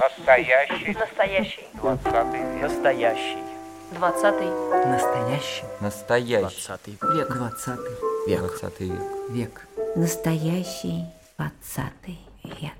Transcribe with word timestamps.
Настоящий. 0.00 0.96
Настоящий. 0.98 1.66
Двадцатый 1.74 2.40
век. 2.40 2.62
Настоящий. 2.62 3.38
Двадцатый. 3.92 4.48
Настоящий. 4.86 5.64
Настоящий. 5.80 6.40
Двадцатый 6.40 6.98
век. 7.14 7.28
Двадцатый 7.30 7.96
век. 8.26 8.38
Двадцатый 8.40 8.88
век. 8.88 9.02
Век. 9.28 9.68
Настоящий 9.96 11.04
двадцатый 11.36 12.18
век. 12.42 12.72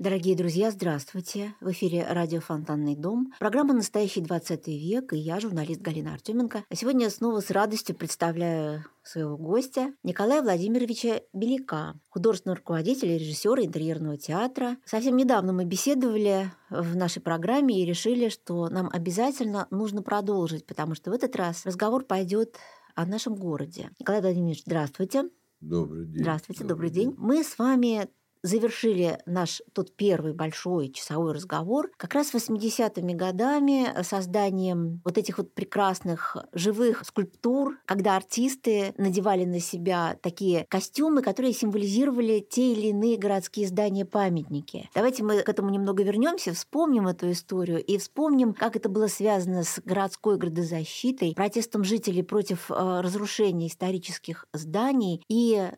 Дорогие 0.00 0.34
друзья, 0.34 0.70
здравствуйте. 0.70 1.52
В 1.60 1.72
эфире 1.72 2.06
радио 2.08 2.40
«Фонтанный 2.40 2.96
дом». 2.96 3.34
Программа 3.38 3.74
«Настоящий 3.74 4.22
20 4.22 4.66
век» 4.68 5.12
и 5.12 5.18
я, 5.18 5.40
журналист 5.40 5.82
Галина 5.82 6.14
Артеменко. 6.14 6.64
А 6.66 6.74
сегодня 6.74 7.04
я 7.04 7.10
снова 7.10 7.40
с 7.40 7.50
радостью 7.50 7.94
представляю 7.94 8.82
своего 9.02 9.36
гостя 9.36 9.92
Николая 10.02 10.40
Владимировича 10.40 11.20
Беляка, 11.34 11.96
художественного 12.08 12.56
руководителя 12.56 13.14
и 13.14 13.18
режиссера 13.18 13.62
интерьерного 13.62 14.16
театра. 14.16 14.78
Совсем 14.86 15.18
недавно 15.18 15.52
мы 15.52 15.66
беседовали 15.66 16.50
в 16.70 16.96
нашей 16.96 17.20
программе 17.20 17.82
и 17.82 17.84
решили, 17.84 18.30
что 18.30 18.70
нам 18.70 18.88
обязательно 18.90 19.66
нужно 19.70 20.00
продолжить, 20.00 20.64
потому 20.64 20.94
что 20.94 21.10
в 21.10 21.12
этот 21.12 21.36
раз 21.36 21.66
разговор 21.66 22.06
пойдет 22.06 22.56
о 22.94 23.04
нашем 23.04 23.34
городе. 23.34 23.90
Николай 23.98 24.22
Владимирович, 24.22 24.62
здравствуйте. 24.64 25.24
Добрый 25.60 26.06
день. 26.06 26.22
Здравствуйте, 26.22 26.64
добрый, 26.64 26.88
день. 26.88 27.14
Мы 27.18 27.44
с 27.44 27.58
вами 27.58 28.08
завершили 28.42 29.18
наш 29.26 29.62
тот 29.72 29.94
первый 29.94 30.32
большой 30.32 30.90
часовой 30.90 31.32
разговор 31.32 31.90
как 31.96 32.14
раз 32.14 32.34
80-ми 32.34 33.14
годами 33.14 34.02
созданием 34.02 35.00
вот 35.04 35.18
этих 35.18 35.38
вот 35.38 35.54
прекрасных 35.54 36.36
живых 36.52 37.04
скульптур, 37.04 37.78
когда 37.86 38.16
артисты 38.16 38.94
надевали 38.96 39.44
на 39.44 39.60
себя 39.60 40.18
такие 40.22 40.66
костюмы, 40.68 41.22
которые 41.22 41.52
символизировали 41.52 42.40
те 42.40 42.72
или 42.72 42.88
иные 42.88 43.18
городские 43.18 43.68
здания-памятники. 43.68 44.90
Давайте 44.94 45.22
мы 45.22 45.42
к 45.42 45.48
этому 45.48 45.70
немного 45.70 46.02
вернемся, 46.02 46.52
вспомним 46.52 47.08
эту 47.08 47.30
историю 47.30 47.84
и 47.84 47.98
вспомним, 47.98 48.54
как 48.54 48.76
это 48.76 48.88
было 48.88 49.06
связано 49.06 49.64
с 49.64 49.80
городской 49.84 50.36
градозащитой, 50.36 51.34
протестом 51.34 51.84
жителей 51.84 52.22
против 52.22 52.70
э, 52.70 53.00
разрушения 53.00 53.66
исторических 53.66 54.46
зданий 54.52 55.22
и 55.28 55.70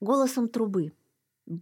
голосом 0.00 0.48
трубы. 0.48 0.92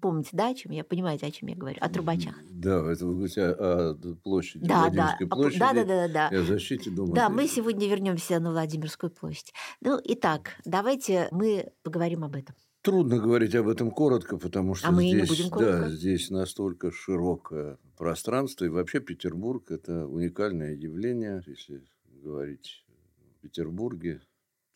Помните, 0.01 0.31
да, 0.33 0.49
о 0.49 0.55
чем 0.55 0.73
я? 0.73 0.83
Понимаете, 0.83 1.27
о 1.27 1.31
чем 1.31 1.49
я 1.49 1.57
говорю? 1.57 1.77
О 1.81 1.89
трубачах. 1.91 2.35
Да, 2.51 2.91
это 2.91 3.05
вы 3.07 3.15
говорите 3.15 3.43
о, 3.43 3.91
о 3.91 4.15
площади, 4.23 4.65
Да, 4.67 4.89
да, 4.89 4.91
Владимирской 4.91 5.27
о- 5.27 5.31
площади. 5.31 5.59
да, 5.61 5.73
да, 5.75 5.85
да, 5.85 6.09
да. 6.09 6.29
И 6.29 6.37
о 6.41 6.43
защите 6.43 6.91
дома. 6.91 7.15
Да, 7.15 7.29
мы 7.29 7.47
сегодня 7.47 7.87
вернемся 7.89 8.41
на 8.41 8.51
Владимирскую 8.51 9.11
площадь. 9.11 9.53
Ну, 9.83 10.01
итак, 10.05 10.57
давайте 10.65 11.29
мы 11.33 11.73
поговорим 11.83 12.25
об 12.25 12.35
этом. 12.35 12.55
Трудно 12.81 13.19
говорить 13.19 13.55
об 13.55 13.69
этом 13.69 13.91
коротко, 13.91 14.37
потому 14.39 14.75
что 14.75 14.89
А 14.89 14.93
и 15.03 15.13
не 15.13 15.25
здесь, 15.25 15.49
да, 15.51 15.89
здесь 15.89 16.31
настолько 16.31 16.91
широкое 16.91 17.79
пространство. 17.97 18.65
И 18.65 18.69
вообще 18.69 19.01
Петербург– 19.01 19.65
это 19.71 20.07
уникальное 20.07 20.75
явление. 20.75 21.43
Если 21.47 21.83
говорить 22.23 22.85
о 23.19 23.43
Петербурге, 23.43 24.21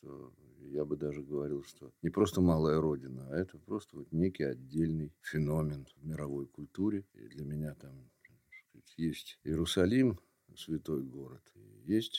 то 0.03 0.33
я 0.71 0.85
бы 0.85 0.97
даже 0.97 1.23
говорил, 1.23 1.63
что 1.65 1.93
не 2.03 2.11
просто 2.11 2.41
малая 2.41 2.81
родина, 2.81 3.29
а 3.31 3.37
это 3.37 3.59
просто 3.59 3.97
вот 3.97 4.13
некий 4.13 4.45
отдельный 4.45 5.13
феномен 5.23 5.87
в 5.97 6.07
мировой 6.07 6.47
культуре. 6.47 7.05
И 7.15 7.29
для 7.29 7.45
меня 7.45 7.75
там 7.75 8.11
сказать, 8.51 8.95
есть 8.97 9.39
Иерусалим, 9.45 10.19
святой 10.57 11.03
город, 11.03 11.43
есть 11.85 12.19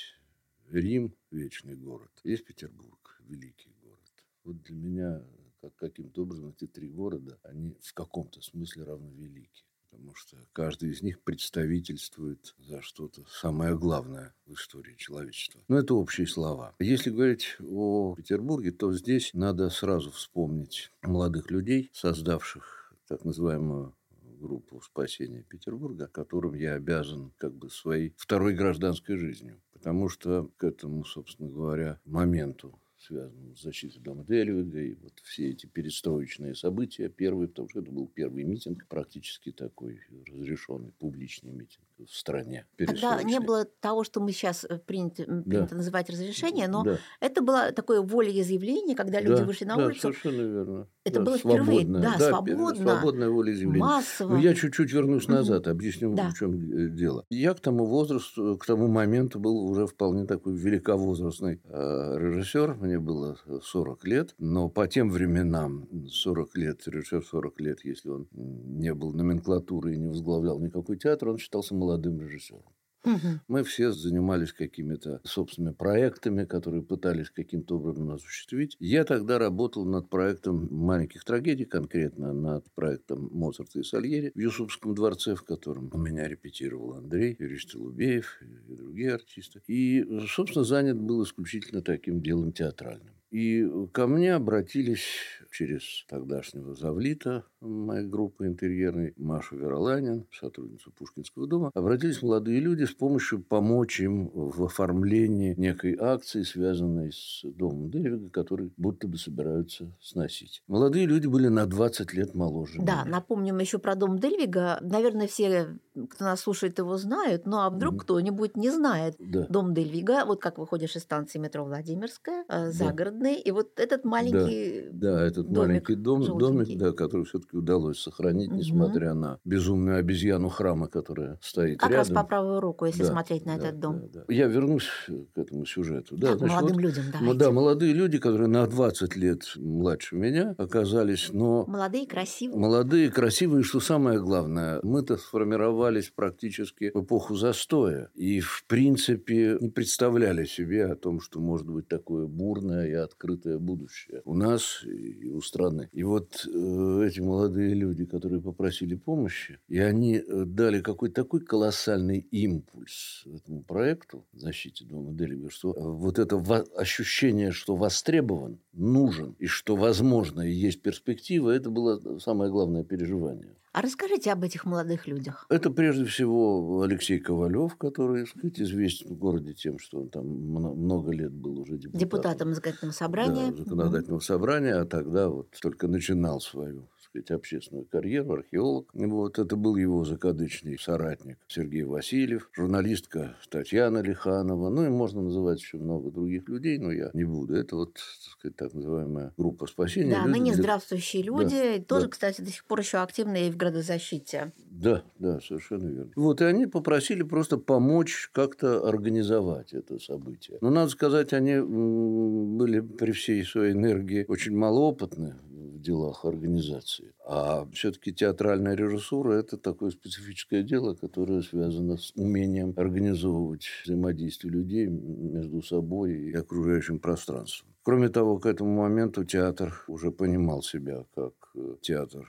Рим, 0.70 1.16
вечный 1.32 1.76
город, 1.76 2.12
есть 2.24 2.46
Петербург, 2.46 3.22
великий 3.22 3.74
город. 3.82 4.00
Вот 4.44 4.62
для 4.64 4.76
меня 4.76 5.26
как, 5.62 5.76
каким-то 5.76 6.24
образом 6.24 6.50
эти 6.50 6.68
три 6.68 6.90
города, 6.90 7.40
они 7.44 7.78
в 7.82 7.94
каком-то 7.94 8.42
смысле 8.42 8.84
равно 8.84 9.12
велики. 9.12 9.66
Потому 9.90 10.14
что 10.16 10.38
каждый 10.54 10.92
из 10.92 11.02
них 11.02 11.22
представительствует 11.22 12.56
за 12.60 12.82
что-то 12.82 13.24
самое 13.30 13.78
главное 13.78 14.34
в 14.46 14.54
истории 14.54 14.96
человечества. 14.96 15.62
Но 15.68 15.80
это 15.80 15.96
общие 15.96 16.28
слова. 16.28 16.76
Если 16.80 17.10
говорить 17.10 17.58
о 17.60 18.16
Петербурге, 18.16 18.72
то 18.72 18.94
здесь 18.94 19.32
надо 19.34 19.70
сразу 19.70 20.12
вспомнить 20.12 20.92
молодых 21.02 21.52
людей, 21.52 21.90
создавших 21.94 22.94
так 23.08 23.26
называемую 23.26 23.96
группу 24.40 24.82
спасения 24.82 25.44
Петербурга, 25.44 26.08
которым 26.08 26.54
я 26.54 26.76
обязан 26.76 27.34
как 27.38 27.54
бы 27.54 27.70
своей 27.70 28.14
второй 28.18 28.54
гражданской 28.54 29.18
жизнью. 29.18 29.62
Потому 29.74 30.10
что 30.10 30.50
к 30.58 30.64
этому, 30.64 31.06
собственно 31.06 31.50
говоря, 31.50 32.00
моменту 32.06 32.80
связанному 33.00 33.56
с 33.56 33.62
защитой 33.62 34.00
дома 34.00 34.24
Дельвига 34.24 34.80
и 34.80 34.96
вот 34.96 35.14
все 35.24 35.50
эти 35.50 35.66
перестроечные 35.66 36.56
события. 36.56 37.10
Первые, 37.10 37.48
потому 37.48 37.70
что 37.70 37.80
это 37.80 37.92
был 37.92 38.08
первый 38.08 38.44
митинг, 38.44 38.88
практически 38.88 39.52
такой 39.52 40.02
разрешенный 40.28 40.92
публичный 40.94 41.52
митинг 41.52 41.89
в 42.08 42.16
стране. 42.16 42.66
Тогда 42.78 43.22
не 43.24 43.40
было 43.40 43.66
того, 43.66 44.04
что 44.04 44.20
мы 44.22 44.32
сейчас 44.32 44.66
принято, 44.86 45.24
м, 45.24 45.44
Да. 45.44 45.50
принято 45.50 45.76
называть 45.76 46.10
разрешение, 46.10 46.68
но 46.68 46.84
Да. 46.84 46.98
это 47.20 47.42
было 47.42 47.72
такое 47.72 48.02
волеизъявление, 48.02 48.96
когда 48.96 49.20
люди 49.20 49.38
Да, 49.42 49.46
вышли 49.46 49.66
на 49.66 49.76
да, 49.76 49.86
улицу 49.88 50.02
совершенно 50.02 50.42
верно. 50.42 50.88
Это 51.04 51.20
Да, 51.20 51.26
было 51.26 51.38
впервые, 51.38 51.82
свободное, 51.82 52.02
да, 52.02 52.18
пе- 52.18 52.30
свободно, 52.30 52.76
Свободное 52.94 53.30
волеизъявление. 53.30 53.80
массово. 53.84 54.34
Но 54.34 54.40
я 54.40 54.54
чуть-чуть 54.54 54.92
вернусь 54.94 55.28
назад, 55.28 55.68
объясню, 55.68 56.14
Да. 56.16 56.30
в 56.30 56.34
чем 56.36 56.96
дело. 56.96 57.26
Я 57.30 57.54
к 57.54 57.60
тому 57.60 57.86
возрасту, 57.86 58.58
к 58.58 58.66
тому 58.66 58.88
моменту 58.88 59.40
был 59.40 59.58
уже 59.58 59.88
вполне 59.88 60.26
такой 60.26 60.54
великовозрастный 60.56 61.62
э, 61.64 62.18
режиссер. 62.20 62.76
Мне 62.76 63.00
было 63.00 63.38
40 63.64 64.06
лет, 64.06 64.36
но 64.38 64.70
по 64.70 64.88
тем 64.88 65.10
временам 65.10 65.88
40 66.10 66.56
лет, 66.56 66.88
режиссер 66.88 67.24
40 67.26 67.60
лет, 67.60 67.84
если 67.84 68.10
он 68.10 68.28
не 68.32 68.94
был 68.94 69.12
номенклатурой 69.14 69.96
и 69.96 69.98
не 69.98 70.08
возглавлял 70.08 70.60
никакой 70.60 70.98
театр, 70.98 71.30
он 71.30 71.38
считался 71.38 71.74
молодым 71.76 71.89
режиссером. 71.98 72.74
Мгм. 73.06 73.42
Мы 73.48 73.64
все 73.64 73.92
занимались 73.92 74.52
какими-то 74.52 75.22
собственными 75.24 75.74
проектами, 75.74 76.46
которые 76.46 76.84
пытались 76.84 77.30
каким-то 77.30 77.78
образом 77.78 78.12
осуществить. 78.12 78.76
Я 78.80 79.06
тогда 79.06 79.40
работал 79.40 79.86
над 79.86 80.10
проектом 80.10 80.68
маленьких 80.70 81.24
трагедий, 81.24 81.66
конкретно 81.66 82.34
над 82.34 82.70
проектом 82.74 83.30
Моцарта 83.32 83.80
и 83.80 83.84
Сальери 83.84 84.32
в 84.36 84.40
Юсупском 84.40 84.96
дворце, 84.96 85.36
в 85.36 85.44
котором 85.44 85.90
у 85.94 85.98
меня 85.98 86.28
репетировал 86.28 86.96
Андрей 86.96 87.36
Юрьевич 87.40 87.68
Толубеев 87.68 88.42
и 88.42 88.76
другие 88.76 89.14
артисты. 89.14 89.62
И, 89.68 90.06
собственно, 90.28 90.66
занят 90.66 91.00
был 91.00 91.24
исключительно 91.24 91.82
таким 91.82 92.22
делом 92.22 92.52
театральным. 92.52 93.14
И 93.32 93.66
ко 93.94 94.08
мне 94.08 94.34
обратились 94.34 95.06
через 95.52 96.04
тогдашнего 96.08 96.74
завлита 96.74 97.46
моей 97.62 98.06
группы 98.08 98.48
интерьерной 98.48 99.14
Машу 99.18 99.58
Вероланин, 99.58 100.26
сотрудницу 100.32 100.92
Пушкинского 100.92 101.48
дома, 101.48 101.72
обратились 101.74 102.22
молодые 102.22 102.60
люди 102.60 102.84
с 102.86 102.92
помощью 102.92 103.44
помочь 103.44 104.00
им 104.00 104.30
в 104.34 104.64
оформлении 104.64 105.54
некой 105.56 105.96
акции, 106.00 106.44
связанной 106.44 107.12
с 107.12 107.42
домом 107.44 107.90
Дельвига, 107.90 108.30
который 108.30 108.72
будто 108.78 109.08
бы 109.08 109.18
собираются 109.18 109.92
сносить. 110.02 110.64
Молодые 110.68 111.06
люди 111.06 111.28
были 111.28 111.48
на 111.48 111.66
20 111.66 112.14
лет 112.14 112.34
моложе. 112.36 112.80
Да, 112.80 113.02
меня. 113.04 113.06
напомним 113.06 113.60
еще 113.60 113.80
про 113.80 113.96
дом 113.96 114.20
Дельвига. 114.20 114.78
Наверное, 114.82 115.28
все, 115.28 115.78
кто 116.10 116.26
нас 116.26 116.42
слушает, 116.42 116.78
его 116.80 116.98
знают, 116.98 117.46
но 117.46 117.66
а 117.66 117.70
вдруг 117.70 117.94
Мгм. 117.96 118.00
кто-нибудь 118.00 118.56
не 118.56 118.70
знает. 118.70 119.16
Да. 119.20 119.46
Дом 119.50 119.74
Дельвига, 119.74 120.26
вот 120.26 120.42
как 120.42 120.58
выходишь 120.58 120.96
из 120.96 121.04
станции 121.04 121.40
метро 121.40 121.66
Владимирская, 121.66 122.46
э, 122.48 122.72
загородный, 122.72 123.36
и 123.36 123.52
вот 123.52 123.80
этот 123.80 124.06
маленький... 124.06 124.90
Да, 124.92 125.22
этот 125.26 125.48
домик 125.52 125.68
маленький 125.70 125.96
дом, 125.96 126.38
домик, 126.38 126.78
да, 126.78 126.92
который 126.92 127.26
все-таки 127.26 127.49
удалось 127.54 128.00
сохранить, 128.02 128.50
Мгм. 128.50 128.58
несмотря 128.58 129.14
на 129.14 129.40
безумную 129.46 129.98
обезьяну 129.98 130.50
храма, 130.50 130.88
которая 130.88 131.38
стоит 131.42 131.80
Как 131.80 131.92
раз 131.92 132.10
рядом. 132.10 132.24
по 132.24 132.28
правую 132.28 132.60
руку, 132.60 132.86
если 132.86 133.04
Да, 133.04 133.10
смотреть 133.12 133.46
на 133.46 133.58
да, 133.58 133.68
этот 133.70 133.80
дом. 133.80 134.00
да, 134.12 134.24
да. 134.28 134.34
Я 134.34 134.48
вернусь 134.48 134.88
к 135.34 135.38
этому 135.38 135.66
сюжету. 135.66 136.18
Да, 136.18 136.30
Так, 136.30 136.40
значит, 136.40 136.56
молодым 136.56 136.76
вот, 136.76 136.82
людям, 136.84 137.04
ну 137.06 137.12
давайте. 137.20 137.40
да, 137.40 137.52
молодые 137.52 137.94
люди, 137.94 138.18
которые 138.20 138.48
на 138.48 138.68
20 138.68 139.16
лет 139.16 139.44
младше 139.58 140.16
меня 140.16 140.56
оказались, 140.58 141.30
но 141.32 141.66
Молодые, 141.66 142.06
красивые. 142.08 142.60
молодые, 142.60 143.10
красивые, 143.12 143.64
что 143.64 143.80
самое 143.80 144.20
главное, 144.20 144.80
мы-то 144.84 145.18
сформировались 145.18 146.12
практически 146.16 146.92
в 146.94 147.04
эпоху 147.04 147.36
застоя. 147.36 148.10
И, 148.16 148.40
в 148.40 148.66
принципе, 148.68 149.58
не 149.60 149.70
представляли 149.70 150.46
себе 150.46 150.86
о 150.86 150.96
том, 150.96 151.20
что 151.22 151.40
может 151.40 151.68
быть 151.68 151.88
такое 151.88 152.28
бурное 152.28 152.88
и 152.88 152.94
открытое 152.94 153.58
будущее 153.60 154.22
у 154.26 154.36
нас 154.36 154.84
и 154.84 155.30
у 155.30 155.42
страны. 155.42 155.90
И 155.92 156.04
вот 156.04 156.46
э, 156.48 157.04
эти 157.08 157.20
молодые 157.20 157.39
люди, 157.48 158.06
которые 158.06 158.42
попросили 158.42 158.96
помощи, 158.96 159.60
и 159.68 159.80
они 159.80 160.18
э, 160.18 160.44
дали 160.46 160.82
какой-то 160.82 161.16
такой 161.16 161.42
колоссальный 161.42 162.20
импульс 162.20 163.24
этому 163.26 163.64
проекту 163.64 164.26
защите 164.34 164.86
дома 164.86 165.12
Дельвига, 165.14 165.50
что 165.50 165.74
э, 165.74 165.82
вот 165.82 166.20
это 166.20 166.38
ощущение, 166.76 167.52
что 167.52 167.76
востребован, 167.76 168.60
нужен, 168.74 169.36
и 169.40 169.46
что, 169.48 169.76
возможно, 169.76 170.42
и 170.42 170.52
есть 170.52 170.82
перспектива, 170.82 171.52
это 171.52 171.70
было 171.70 172.20
самое 172.20 172.52
главное 172.52 172.84
переживание. 172.84 173.56
А 173.72 173.82
расскажите 173.82 174.32
об 174.32 174.44
этих 174.44 174.66
молодых 174.66 175.08
людях. 175.08 175.46
Это 175.50 175.70
прежде 175.70 176.04
всего 176.06 176.82
Алексей 176.82 177.20
Ковалев, 177.20 177.76
который, 177.76 178.26
так 178.26 178.30
сказать, 178.30 178.60
известен 178.62 179.10
в 179.10 179.18
городе 179.18 179.54
тем, 179.54 179.78
что 179.78 180.00
он 180.02 180.10
там 180.10 180.26
мно- 180.26 180.74
много 180.74 181.12
лет 181.12 181.32
был 181.32 181.60
уже 181.60 181.78
депутатом. 181.78 182.00
Депутатом 182.00 182.54
законодательного 182.56 182.94
собрания. 182.94 183.52
Да, 183.52 183.58
законодательного 183.58 184.20
собрания, 184.22 184.74
а 184.74 184.86
тогда 184.86 185.30
вот 185.30 185.52
только 185.62 185.88
начинал 185.88 186.42
свою, 186.42 186.90
сказать, 187.10 187.32
общественную 187.32 187.86
карьеру, 187.86 188.34
археолог. 188.34 188.90
Вот, 188.94 189.40
это 189.40 189.56
был 189.56 189.76
его 189.76 190.06
закадычный 190.06 190.78
соратник 190.80 191.38
Сергей 191.48 191.84
Васильев, 191.84 192.50
журналистка 192.54 193.36
Татьяна 193.50 194.00
Лиханова, 194.00 194.70
ну 194.70 194.86
и 194.86 194.90
можно 194.90 195.22
называть 195.22 195.60
еще 195.60 195.78
много 195.78 196.12
других 196.12 196.48
людей, 196.48 196.78
но 196.78 196.92
я 196.92 197.10
не 197.14 197.24
буду. 197.24 197.56
Это 197.56 197.76
вот, 197.76 197.94
так 197.96 198.32
сказать, 198.32 198.56
так 198.56 198.74
называемая 198.74 199.34
группа 199.38 199.68
спасения. 199.68 200.12
Да, 200.12 200.26
ныне 200.26 200.54
здравствующие 200.54 201.24
люди, 201.24 201.78
да, 201.78 201.84
тоже, 201.84 202.06
да. 202.06 202.12
кстати, 202.12 202.42
до 202.42 202.52
сих 202.52 202.66
пор 202.66 202.80
еще 202.80 202.98
активные 203.00 203.48
и 203.48 203.52
в 203.52 203.58
градозащите. 203.58 204.54
Да, 204.70 205.04
да, 205.18 205.40
совершенно 205.42 205.88
верно. 205.88 206.12
Вот, 206.16 206.42
и 206.42 206.46
они 206.46 206.68
попросили 206.68 207.24
просто 207.24 207.58
помочь 207.58 208.30
как-то 208.34 208.88
организовать 208.88 209.74
это 209.74 210.00
событие. 210.00 210.58
Но, 210.62 210.70
надо 210.70 210.90
сказать, 210.90 211.34
они 211.34 211.60
были 211.60 212.80
при 212.80 213.12
всей 213.12 213.44
своей 213.44 213.74
энергии 213.74 214.26
очень 214.28 214.56
малоопытны 214.56 215.36
в 215.60 215.82
делах 215.82 216.26
организации. 216.26 217.14
А 217.26 217.68
все-таки 217.74 218.14
театральная 218.14 218.76
режиссура– 218.76 219.34
это 219.40 219.58
такое 219.58 219.92
специфическое 219.92 220.64
дело, 220.64 220.96
которое 220.96 221.42
связано 221.42 221.98
с 221.98 222.12
умением 222.16 222.74
организовывать 222.78 223.68
взаимодействие 223.84 224.54
людей 224.54 224.88
между 224.88 225.62
собой 225.62 226.14
и 226.14 226.34
окружающим 226.34 227.00
пространством. 227.00 227.70
Кроме 227.84 228.10
того, 228.10 228.40
к 228.40 228.46
этому 228.46 228.82
моменту 228.82 229.24
театр 229.24 229.84
уже 229.88 230.12
понимал 230.12 230.62
себя 230.62 231.06
как 231.16 231.34
э, 231.56 231.76
театр 231.82 232.28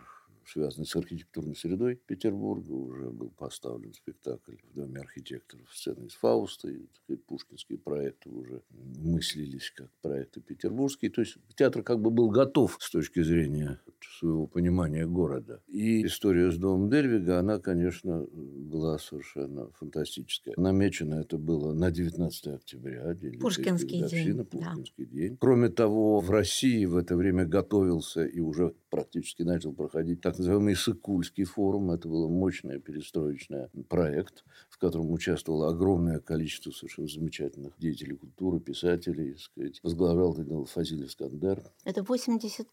связанный 0.50 0.86
с 0.86 0.96
архитектурной 0.96 1.54
средой 1.54 1.96
Петербурга. 1.96 2.72
Уже 2.72 3.10
был 3.10 3.30
поставлен 3.30 3.92
спектакль 3.94 4.56
в 4.70 4.74
Доме 4.74 5.00
архитекторов 5.00 5.68
сцены 5.72 6.06
из 6.06 6.14
Фауста. 6.14 6.68
И, 6.68 6.86
сказать, 7.04 7.24
пушкинские 7.24 7.78
проекты 7.78 8.30
уже 8.30 8.62
мыслились 8.70 9.72
как 9.74 9.90
проекты 10.02 10.40
петербургские. 10.40 11.10
То 11.10 11.22
есть 11.22 11.36
театр 11.56 11.82
как 11.82 12.00
бы 12.00 12.10
был 12.10 12.30
готов 12.30 12.76
с 12.80 12.90
точки 12.90 13.22
зрения 13.22 13.80
своего 14.18 14.46
понимания 14.46 15.06
города. 15.06 15.62
И 15.68 16.04
история 16.06 16.50
с 16.50 16.56
домом 16.56 16.90
Дельвига, 16.90 17.38
она, 17.38 17.58
конечно, 17.58 18.26
была 18.32 18.98
совершенно 18.98 19.70
фантастическая. 19.72 20.54
Намечено 20.56 21.14
это 21.14 21.38
было 21.38 21.72
на 21.72 21.90
19 21.90 22.46
октября, 22.48 23.16
Пушкинский 23.40 24.06
день. 24.08 24.44
Пушкинский 24.44 25.06
да. 25.06 25.12
день. 25.12 25.36
Кроме 25.40 25.68
того, 25.68 26.20
в 26.20 26.30
России 26.30 26.84
в 26.84 26.96
это 26.96 27.16
время 27.16 27.44
готовился 27.46 28.24
и 28.24 28.40
уже 28.40 28.74
практически 28.90 29.42
начал 29.42 29.72
проходить 29.72 30.20
так 30.20 30.36
называемый 30.40 30.74
Сыкульский 30.74 31.44
форум. 31.44 31.90
Это 31.90 32.08
был 32.08 32.28
мощный 32.28 32.80
перестроечный 32.80 33.68
проект, 33.88 34.44
в 34.68 34.78
котором 34.78 35.10
участвовало 35.12 35.68
огромное 35.68 36.18
количество 36.18 36.70
совершенно 36.70 37.08
замечательных 37.08 37.74
деятелей 37.78 38.16
культуры, 38.16 38.58
писателей. 38.58 39.36
Сказать. 39.36 39.80
Возглавлял 39.82 40.32
это 40.32 40.44
дело 40.44 40.64
Фазиль 40.66 41.04
Искандер. 41.04 41.62
Это 41.84 42.02
80 42.02 42.66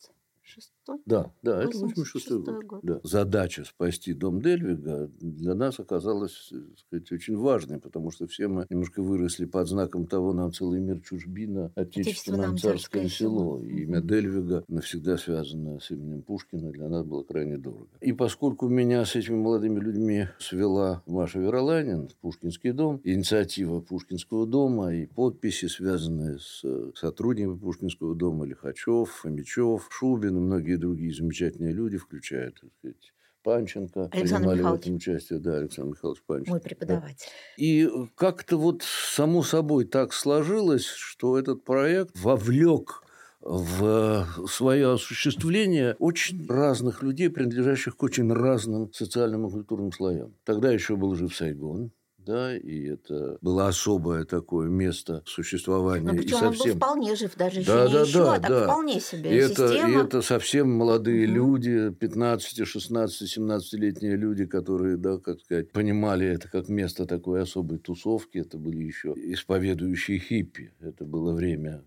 86 0.47 0.71
Да, 1.05 1.31
да, 1.41 1.63
это 1.63 1.77
86 1.77 2.31
год. 2.31 2.63
год. 2.63 2.79
Да. 2.83 2.99
Задача 3.03 3.65
спасти 3.65 4.13
дом 4.13 4.41
Дельвига 4.41 5.09
для 5.19 5.53
нас 5.55 5.79
оказалась 5.79 6.49
так 6.49 6.79
сказать, 6.79 7.11
очень 7.11 7.37
важной, 7.37 7.79
потому 7.79 8.11
что 8.11 8.27
все 8.27 8.47
мы 8.47 8.65
немножко 8.69 9.01
выросли 9.01 9.45
под 9.45 9.67
знаком 9.67 10.07
того, 10.07 10.33
нам 10.33 10.53
целый 10.53 10.79
мир 10.79 11.01
чужбина, 11.01 11.71
отечество 11.75 12.35
нам 12.37 12.57
царское 12.57 13.09
село. 13.09 13.61
И 13.61 13.83
имя 13.83 14.01
Дельвига 14.01 14.63
навсегда 14.67 15.17
связано 15.17 15.79
с 15.79 15.91
именем 15.91 16.21
Пушкина, 16.21 16.71
для 16.71 16.87
нас 16.87 17.05
было 17.05 17.23
крайне 17.23 17.57
дорого. 17.57 17.89
И 18.01 18.13
поскольку 18.13 18.67
меня 18.67 19.05
с 19.05 19.15
этими 19.15 19.35
молодыми 19.35 19.79
людьми 19.79 20.27
свела 20.39 21.03
Маша 21.05 21.39
Вероланин, 21.39 22.09
Пушкинский 22.21 22.71
дом, 22.71 23.01
инициатива 23.03 23.81
Пушкинского 23.81 24.47
дома 24.47 24.93
и 24.93 25.07
подписи, 25.07 25.65
связанные 25.65 26.39
с 26.39 26.63
сотрудниками 26.95 27.57
Пушкинского 27.57 28.15
дома, 28.15 28.45
Лихачев, 28.45 29.09
Фомичев, 29.09 29.87
Шубин, 29.89 30.36
и 30.37 30.39
многие 30.39 30.77
другие 30.77 31.13
замечательные 31.13 31.73
люди, 31.73 31.97
включая, 31.97 32.51
так 32.51 32.69
сказать, 32.79 33.13
Панченко. 33.43 34.09
Александр 34.11 34.55
Михайлович. 34.55 34.79
в 34.79 34.83
этом 34.83 34.95
участие, 34.95 35.39
да, 35.39 35.57
Александр 35.57 35.91
Михайлович 35.91 36.23
Панченко. 36.23 36.51
Мой 36.51 36.59
преподаватель. 36.59 37.15
Да. 37.17 37.63
И 37.63 37.89
как-то 38.15 38.57
вот 38.57 38.83
само 38.83 39.43
собой 39.43 39.85
так 39.85 40.13
сложилось, 40.13 40.85
что 40.85 41.37
этот 41.37 41.63
проект 41.63 42.11
вовлек 42.19 43.03
в 43.39 44.27
свое 44.49 44.91
осуществление 44.91 45.95
очень 45.99 46.45
разных 46.47 47.01
людей, 47.03 47.29
принадлежащих 47.29 47.95
к 47.95 48.03
очень 48.03 48.31
разным 48.33 48.91
социальным 48.91 49.47
и 49.47 49.51
культурным 49.51 49.91
слоям. 49.91 50.33
Тогда 50.43 50.71
еще 50.71 50.97
был 50.97 51.15
жив 51.15 51.33
Сайгон, 51.33 51.91
да, 52.27 52.55
и 52.55 52.83
это 52.89 53.37
было 53.41 53.67
особое 53.67 54.25
такое 54.25 54.67
место 54.67 55.23
существования. 55.25 56.11
Ну, 56.11 56.17
причем 56.17 56.37
и 56.37 56.39
совсем... 56.39 56.49
он 56.49 56.57
был 56.57 56.75
вполне 56.75 57.15
жив, 57.15 57.35
даже 57.35 57.63
да, 57.63 57.83
еще 57.83 57.93
да, 57.93 58.01
не 58.01 58.07
еще, 58.07 58.19
да, 58.19 58.33
а 58.33 58.39
так 58.39 58.49
да. 58.49 58.63
вполне 58.65 58.99
себе. 58.99 59.31
И 59.31 59.35
это, 59.35 59.73
и 59.73 59.95
это 59.95 60.21
совсем 60.21 60.69
молодые 60.69 61.25
угу. 61.25 61.35
люди, 61.35 61.91
15, 61.91 62.67
16, 62.67 63.37
17-летние 63.37 64.17
люди, 64.17 64.45
которые, 64.45 64.97
да, 64.97 65.17
как 65.17 65.39
сказать, 65.39 65.71
понимали 65.71 66.27
это 66.27 66.49
как 66.49 66.67
место 66.67 67.05
такой 67.05 67.41
особой 67.41 67.77
тусовки. 67.79 68.39
Это 68.39 68.57
были 68.57 68.83
еще 68.83 69.13
исповедующие 69.15 70.19
хиппи. 70.19 70.73
Это 70.81 71.05
было 71.05 71.33
время 71.33 71.83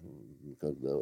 когда, 0.61 0.95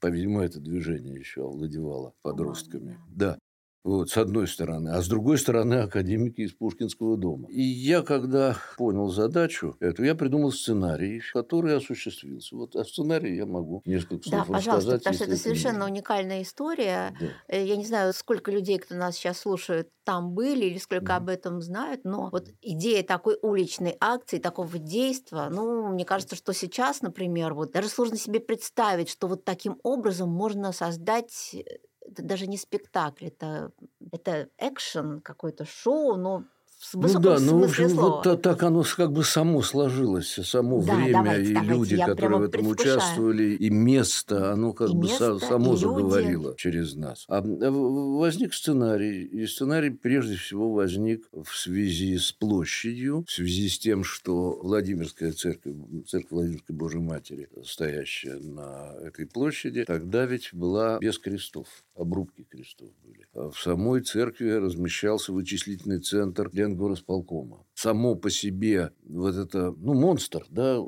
по-видимому, 0.00 0.40
это 0.40 0.58
движение 0.58 1.14
еще 1.14 1.44
овладевало 1.44 2.14
подростками. 2.22 2.98
Да. 3.14 3.38
Вот, 3.84 4.10
с 4.10 4.16
одной 4.16 4.46
стороны. 4.46 4.90
А 4.90 5.02
с 5.02 5.08
другой 5.08 5.38
стороны, 5.38 5.74
академики 5.74 6.42
из 6.42 6.52
Пушкинского 6.52 7.16
дома. 7.16 7.48
И 7.50 7.62
я, 7.62 8.02
когда 8.02 8.56
понял 8.76 9.08
задачу 9.08 9.76
эту, 9.80 10.04
я 10.04 10.14
придумал 10.14 10.52
сценарий, 10.52 11.20
который 11.32 11.76
осуществился. 11.76 12.54
Вот 12.54 12.76
о 12.76 12.84
сценарии 12.84 13.34
я 13.34 13.44
могу 13.44 13.82
несколько 13.84 14.28
слов 14.28 14.46
Да, 14.46 14.52
пожалуйста, 14.52 14.98
потому 14.98 15.14
что 15.14 15.24
это 15.24 15.36
совершенно 15.36 15.84
уникальная 15.86 16.42
история. 16.42 17.16
Да. 17.20 17.26
Э, 17.48 17.64
я 17.64 17.76
не 17.76 17.84
знаю, 17.84 18.12
сколько 18.12 18.52
людей, 18.52 18.78
кто 18.78 18.94
нас 18.94 19.16
сейчас 19.16 19.40
слушает, 19.40 19.90
там 20.04 20.32
были 20.32 20.66
или 20.66 20.78
сколько 20.78 21.12
mm. 21.12 21.16
об 21.16 21.28
этом 21.28 21.60
знают, 21.60 22.04
но 22.04 22.28
вот 22.30 22.48
идея 22.60 23.02
такой 23.02 23.36
уличной 23.42 23.96
акции, 24.00 24.38
такого 24.38 24.78
действия, 24.78 25.48
ну, 25.50 25.88
мне 25.88 26.04
кажется, 26.04 26.36
что 26.36 26.52
сейчас, 26.52 27.02
например, 27.02 27.54
вот 27.54 27.72
даже 27.72 27.88
сложно 27.88 28.16
себе 28.16 28.40
представить, 28.40 29.08
что 29.08 29.26
вот 29.26 29.44
таким 29.44 29.78
образом 29.82 30.28
можно 30.28 30.72
создать 30.72 31.54
э, 31.54 31.62
это 32.06 32.22
даже 32.22 32.46
не 32.46 32.56
спектакль, 32.56 33.26
это, 33.26 33.72
это 34.10 34.48
экшен, 34.58 35.20
какое-то 35.20 35.64
шоу, 35.64 36.16
но 36.16 36.44
в 36.82 36.94
ну 36.94 37.20
да, 37.20 37.38
ну 37.38 37.60
в 37.60 37.64
общем, 37.64 37.90
слова. 37.90 38.22
вот 38.24 38.42
так 38.42 38.62
оно 38.62 38.82
как 38.82 39.12
бы 39.12 39.22
само 39.22 39.62
сложилось, 39.62 40.38
само 40.42 40.82
да, 40.82 40.96
время 40.96 41.12
давайте, 41.12 41.50
и 41.50 41.54
давайте, 41.54 41.72
люди, 41.72 41.96
которые 41.96 42.38
в 42.38 42.42
этом 42.42 42.66
участвовали, 42.66 43.54
и 43.54 43.70
место, 43.70 44.52
оно 44.52 44.72
как 44.72 44.90
и 44.90 44.92
бы 44.92 45.04
место, 45.04 45.38
само 45.38 45.76
заговорило 45.76 46.48
люди. 46.48 46.56
через 46.58 46.94
нас. 46.94 47.24
А 47.28 47.40
возник 47.40 48.52
сценарий, 48.52 49.22
и 49.24 49.46
сценарий 49.46 49.90
прежде 49.90 50.36
всего 50.36 50.72
возник 50.72 51.28
в 51.32 51.56
связи 51.56 52.18
с 52.18 52.32
площадью, 52.32 53.24
в 53.28 53.30
связи 53.30 53.68
с 53.68 53.78
тем, 53.78 54.02
что 54.02 54.58
Владимирская 54.62 55.32
церковь, 55.32 55.74
церковь 56.08 56.32
Владимирской 56.32 56.74
Божьей 56.74 57.00
Матери, 57.00 57.48
стоящая 57.64 58.38
на 58.40 58.92
этой 59.02 59.26
площади, 59.26 59.84
тогда 59.84 60.26
ведь 60.26 60.52
была 60.52 60.98
без 60.98 61.18
крестов, 61.18 61.68
обрубки 61.94 62.42
крестов 62.42 62.88
были. 63.04 63.26
В 63.34 63.54
самой 63.54 64.02
церкви 64.02 64.50
размещался 64.50 65.32
вычислительный 65.32 66.00
центр 66.00 66.50
для 66.50 66.68
горосполкома. 66.68 67.64
Само 67.74 68.14
по 68.14 68.28
себе 68.28 68.92
вот 69.04 69.34
это, 69.36 69.74
ну, 69.78 69.94
монстр, 69.94 70.44
да, 70.50 70.78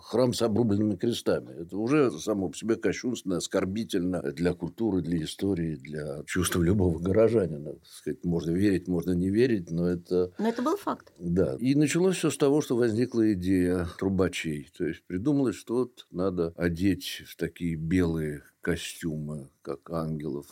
храм 0.00 0.32
с 0.32 0.40
обрубленными 0.40 0.96
крестами. 0.96 1.62
Это 1.62 1.76
уже 1.76 2.10
само 2.10 2.48
по 2.48 2.56
себе 2.56 2.76
кощунственно, 2.76 3.36
оскорбительно 3.36 4.22
для 4.22 4.54
культуры, 4.54 5.02
для 5.02 5.22
истории, 5.22 5.76
для 5.76 6.22
чувства 6.24 6.62
любого 6.62 6.98
горожанина. 6.98 7.74
Так 7.74 7.86
сказать, 7.86 8.24
можно 8.24 8.52
верить, 8.52 8.88
можно 8.88 9.12
не 9.12 9.28
верить, 9.28 9.70
но 9.70 9.86
это... 9.86 10.32
Но 10.38 10.48
это 10.48 10.62
был 10.62 10.78
факт. 10.78 11.12
Да. 11.18 11.56
И 11.60 11.74
началось 11.74 12.16
все 12.16 12.30
с 12.30 12.38
того, 12.38 12.62
что 12.62 12.76
возникла 12.76 13.32
идея 13.34 13.86
трубачей. 13.98 14.70
То 14.76 14.86
есть 14.86 15.04
придумалось, 15.06 15.56
что 15.56 15.74
вот 15.74 16.06
надо 16.10 16.54
одеть 16.56 17.24
в 17.26 17.36
такие 17.36 17.76
белые 17.76 18.42
костюмы, 18.60 19.50
как 19.62 19.90
ангелов, 19.90 20.46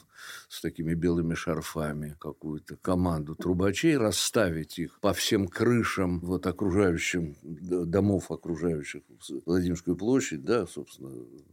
с 0.49 0.61
такими 0.61 0.95
белыми 0.95 1.35
шарфами, 1.35 2.17
какую-то 2.19 2.77
команду 2.77 3.35
трубачей, 3.35 3.97
расставить 3.97 4.79
их 4.79 4.99
по 5.01 5.13
всем 5.13 5.49
крышам 5.49 6.21
вот 6.21 6.47
окружающим, 6.47 7.37
домов 7.43 8.31
окружающих 8.31 9.03
Владимирскую 9.47 9.97
площадь, 9.97 10.45
да, 10.45 10.67
собственно, 10.67 11.11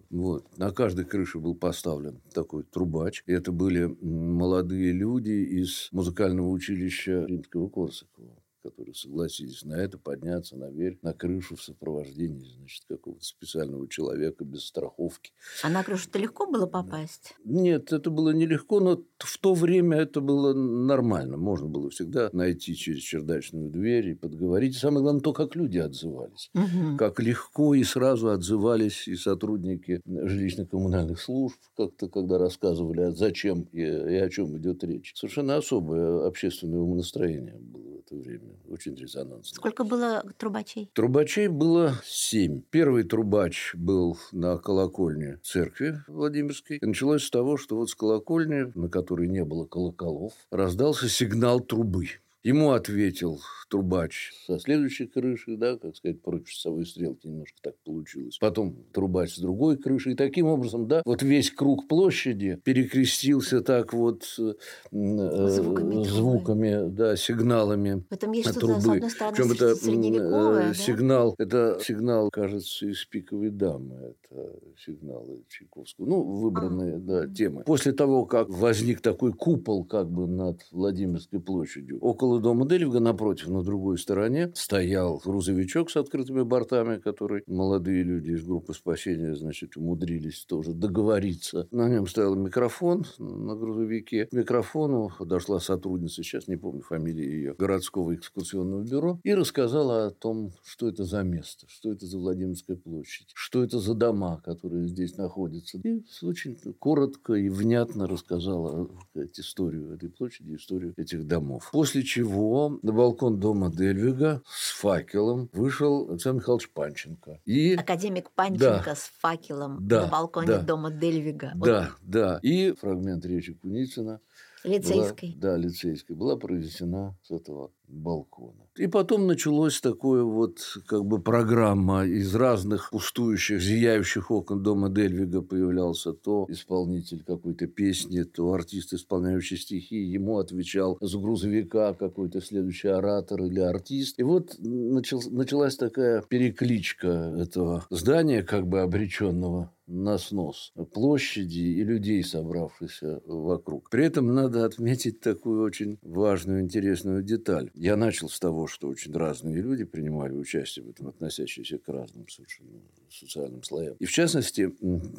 вот. 0.10 0.58
На 0.58 0.72
каждой 0.72 1.06
крыше 1.06 1.40
был 1.40 1.56
поставлен 1.56 2.22
такой 2.34 2.64
трубач. 2.64 3.24
И 3.26 3.34
это 3.34 3.52
были 3.52 3.86
молодые 4.02 4.94
люди 4.94 5.32
из 5.32 5.90
музыкального 5.92 6.50
училища 6.50 7.26
Римского 7.26 7.68
Корсакова 7.70 8.45
которые 8.66 8.96
согласились 8.96 9.64
на 9.64 9.74
это, 9.74 10.00
подняться 10.00 10.58
наверх, 10.58 10.98
на 11.04 11.14
крышу 11.14 11.56
в 11.56 11.62
сопровождении, 11.62 12.50
значит, 12.58 12.84
какого-то 12.90 13.24
специального 13.24 13.88
человека 13.88 14.44
без 14.44 14.66
страховки. 14.66 15.34
А 15.64 15.70
на 15.70 15.84
крышу-то 15.84 16.18
легко 16.18 16.48
было 16.48 16.66
попасть? 16.66 17.36
Нет, 17.44 17.94
это 17.94 18.10
было 18.10 18.32
нелегко, 18.32 18.80
но 18.80 19.04
в 19.20 19.38
то 19.38 19.54
время 19.54 19.98
это 19.98 20.20
было 20.20 20.54
нормально. 20.54 21.38
Можно 21.38 21.68
было 21.68 21.92
всегда 21.92 22.30
найти 22.34 22.76
через 22.76 23.02
чердачную 23.02 23.70
дверь 23.70 24.10
и 24.10 24.16
подговорить. 24.16 24.76
Самое 24.76 25.04
главное, 25.04 25.22
то, 25.22 25.34
как 25.34 25.56
люди 25.56 25.78
отзывались. 25.78 26.50
Угу. 26.56 26.98
Как 26.98 27.20
легко 27.20 27.76
и 27.76 27.84
сразу 27.84 28.30
отзывались 28.30 29.08
и 29.08 29.16
сотрудники 29.16 30.02
жилищно-коммунальных 30.08 31.20
служб, 31.20 31.58
как-то 31.78 32.10
когда 32.10 32.40
рассказывали, 32.40 33.02
а 33.02 33.12
зачем 33.12 33.68
и, 33.72 33.82
и 33.82 34.16
о 34.16 34.30
чем 34.30 34.58
идет 34.58 34.84
речь. 34.84 35.14
Совершенно 35.16 35.58
особое 35.58 36.26
общественное 36.26 36.80
умонастроение 36.80 37.60
было 37.60 37.90
в 37.90 38.00
это 38.00 38.16
время. 38.16 38.55
Очень 38.68 38.96
резонансно. 38.96 39.56
Сколько 39.56 39.84
было 39.84 40.24
трубачей? 40.38 40.90
Трубачей 40.94 41.48
было 41.48 41.96
семь. 42.04 42.62
Первый 42.70 43.04
трубач 43.04 43.74
был 43.76 44.18
на 44.32 44.58
колокольне 44.58 45.40
церкви 45.44 46.02
Владимирской. 46.08 46.78
И 46.78 46.86
началось 46.86 47.24
с 47.24 47.30
того, 47.30 47.58
что 47.58 47.76
вот 47.76 47.90
с 47.90 47.96
колокольни, 47.96 48.72
на 48.76 48.90
которой 48.90 49.28
не 49.28 49.44
было 49.44 49.66
колоколов, 49.66 50.34
раздался 50.52 51.10
сигнал 51.10 51.60
трубы. 51.60 52.08
Ему 52.46 52.74
ответил 52.74 53.42
трубач 53.72 54.32
со 54.46 54.60
следующей 54.60 55.08
крыши, 55.08 55.58
да, 55.58 55.78
как 55.78 55.96
сказать, 55.96 56.22
против 56.22 56.48
часовой 56.50 56.86
стрелки 56.86 57.26
немножко 57.28 57.58
так 57.64 57.76
получилось. 57.84 58.38
Потом 58.40 58.76
трубач 58.94 59.34
с 59.34 59.40
другой 59.40 59.78
крыши. 59.78 60.12
И 60.12 60.16
таким 60.16 60.46
образом, 60.46 60.88
да, 60.88 61.02
вот 61.06 61.24
весь 61.24 61.50
круг 61.50 61.88
площади 61.88 62.60
перекрестился 62.64 63.62
так 63.62 63.94
вот 63.94 64.24
э, 64.38 64.54
Звуками 64.92 65.94
трубы. 65.94 66.06
звуками, 66.06 66.90
да, 66.90 67.16
сигналами 67.16 68.04
В 68.10 68.14
этом 68.14 68.32
есть 68.34 68.52
что-то, 68.52 68.80
с 68.80 68.84
трубы. 68.84 68.96
одной 68.98 69.10
стороны, 69.10 69.36
Причем 69.36 69.52
это 69.54 69.76
средневековое, 69.76 70.64
э, 70.64 70.68
да? 70.68 70.74
сигнал, 70.76 71.36
это 71.40 71.80
сигнал, 71.82 72.30
кажется, 72.30 72.86
из 72.86 73.04
пиковой 73.06 73.50
дамы. 73.50 74.14
Это 74.30 74.52
сигналы 74.78 75.44
Чайковского. 75.50 76.06
Ну, 76.06 76.22
выбранные, 76.22 77.00
да, 77.00 77.28
темы. 77.28 77.64
После 77.64 77.92
того, 77.94 78.26
как 78.26 78.50
возник 78.50 79.02
такой 79.02 79.34
купол 79.34 79.84
как 79.86 80.12
бы 80.12 80.28
над 80.28 80.62
Владимирской 80.72 81.40
площадью, 81.40 81.98
около 82.00 82.35
дома 82.40 82.68
Дельвига, 82.68 83.00
напротив, 83.00 83.48
на 83.48 83.64
другой 83.64 83.98
стороне, 83.98 84.52
стоял 84.56 85.22
грузовичок 85.24 85.90
с 85.90 85.98
открытыми 85.98 86.44
бортами, 86.44 86.98
который 86.98 87.44
молодые 87.48 88.04
люди 88.04 88.32
из 88.32 88.44
группы 88.44 88.74
спасения, 88.74 89.36
значит, 89.36 89.78
умудрились 89.78 90.46
тоже 90.46 90.74
договориться. 90.74 91.68
На 91.72 91.90
нем 91.90 92.08
стоял 92.08 92.36
микрофон 92.36 93.06
на 93.18 93.56
грузовике. 93.56 94.26
К 94.26 94.34
микрофону 94.34 95.12
подошла 95.18 95.60
сотрудница, 95.60 96.24
сейчас 96.24 96.48
не 96.48 96.58
помню 96.58 96.82
фамилии 96.82 97.26
ее, 97.26 97.54
городского 97.54 98.16
экскурсионного 98.16 98.84
бюро, 98.84 99.20
и 99.24 99.34
рассказала 99.34 100.08
о 100.08 100.12
том, 100.12 100.52
что 100.64 100.88
это 100.88 101.04
за 101.04 101.24
место, 101.24 101.66
что 101.70 101.92
это 101.92 102.06
за 102.06 102.18
Владимирская 102.18 102.78
площадь, 102.78 103.32
что 103.34 103.64
это 103.64 103.80
за 103.80 103.94
дома, 103.94 104.42
которые 104.44 104.88
здесь 104.88 105.18
находятся. 105.18 105.80
И 105.84 106.04
очень 106.22 106.56
коротко 106.80 107.34
и 107.34 107.50
внятно 107.50 108.08
рассказала 108.08 108.90
сказать, 109.12 109.40
историю 109.40 109.94
этой 109.94 110.10
площади, 110.10 110.56
историю 110.56 110.94
этих 110.98 111.28
домов. 111.28 111.70
После 111.72 112.04
чего 112.04 112.25
на 112.30 112.92
балкон 112.92 113.40
дома 113.40 113.72
Дельвига 113.72 114.42
с 114.48 114.72
факелом 114.80 115.50
вышел 115.54 116.10
Александр 116.10 116.42
Михайлович 116.42 116.70
Панченко. 116.72 117.40
И 117.46 117.76
Академик 117.76 118.32
Панченко 118.32 118.96
с 118.96 119.12
факелом 119.20 119.78
Да, 119.88 120.04
на 120.04 120.08
балконе 120.08 120.48
да. 120.48 120.62
дома 120.62 120.92
Дельвига. 120.92 121.52
Вот 121.56 121.66
да, 121.66 121.90
да. 122.02 122.40
И 122.42 122.72
фрагмент 122.74 123.26
речи 123.26 123.54
Куницына 123.54 124.20
лицейской. 124.64 125.30
была- 125.32 125.40
да, 125.42 125.58
лицейской. 125.58 126.16
Была 126.16 126.36
произнесена 126.38 127.16
с 127.24 127.32
этого 127.32 127.72
балкона. 127.88 128.66
И 128.78 128.88
потом 128.88 129.26
началось 129.26 129.80
такое 129.80 130.24
вот 130.24 130.60
как 130.86 131.06
бы 131.06 131.22
программа 131.22 132.06
из 132.06 132.36
разных 132.36 132.90
пустующих, 132.92 133.62
зияющих 133.62 134.32
окон 134.32 134.64
дома 134.64 134.90
Дельвига 134.90 135.42
появлялся 135.42 136.12
то 136.12 136.46
исполнитель 136.50 137.24
какой-то 137.24 137.68
песни, 137.68 138.24
то 138.24 138.52
артист, 138.52 138.94
исполняющий 138.94 139.58
стихи. 139.58 139.96
Ему 139.96 140.40
отвечал 140.40 140.98
с 141.00 141.16
грузовика 141.16 141.94
какой-то 141.94 142.42
следующий 142.42 142.90
оратор 142.90 143.44
или 143.44 143.62
артист. 143.62 144.20
И 144.20 144.24
вот 144.24 144.56
начал- 144.60 145.22
началась 145.32 145.78
такая 145.78 146.22
перекличка 146.22 147.34
этого 147.38 147.86
здания, 147.90 148.44
как 148.44 148.68
бы 148.68 148.82
обреченного 148.82 149.72
на 149.88 150.18
снос 150.18 150.74
площади 150.94 151.60
и 151.60 151.84
людей, 151.84 152.24
собравшихся 152.24 153.22
вокруг. 153.26 153.90
При 153.90 154.06
этом 154.06 154.34
надо 154.34 154.66
отметить 154.66 155.20
такую 155.20 155.64
очень 155.64 156.00
важную, 156.02 156.62
интересную 156.62 157.24
деталь. 157.24 157.70
Я 157.76 157.98
начал 157.98 158.30
с 158.30 158.40
того, 158.40 158.68
что 158.68 158.88
очень 158.88 159.14
разные 159.14 159.62
люди 159.62 159.84
принимали 159.84 160.34
участие 160.34 160.86
в 160.86 160.90
этом, 160.90 161.10
относящиеся 161.10 161.78
к 161.78 161.88
разным 161.90 162.28
совершенно 162.30 162.80
социальным 163.10 163.64
слоям. 163.64 163.96
И 164.00 164.06
в 164.06 164.12
частности, 164.12 164.74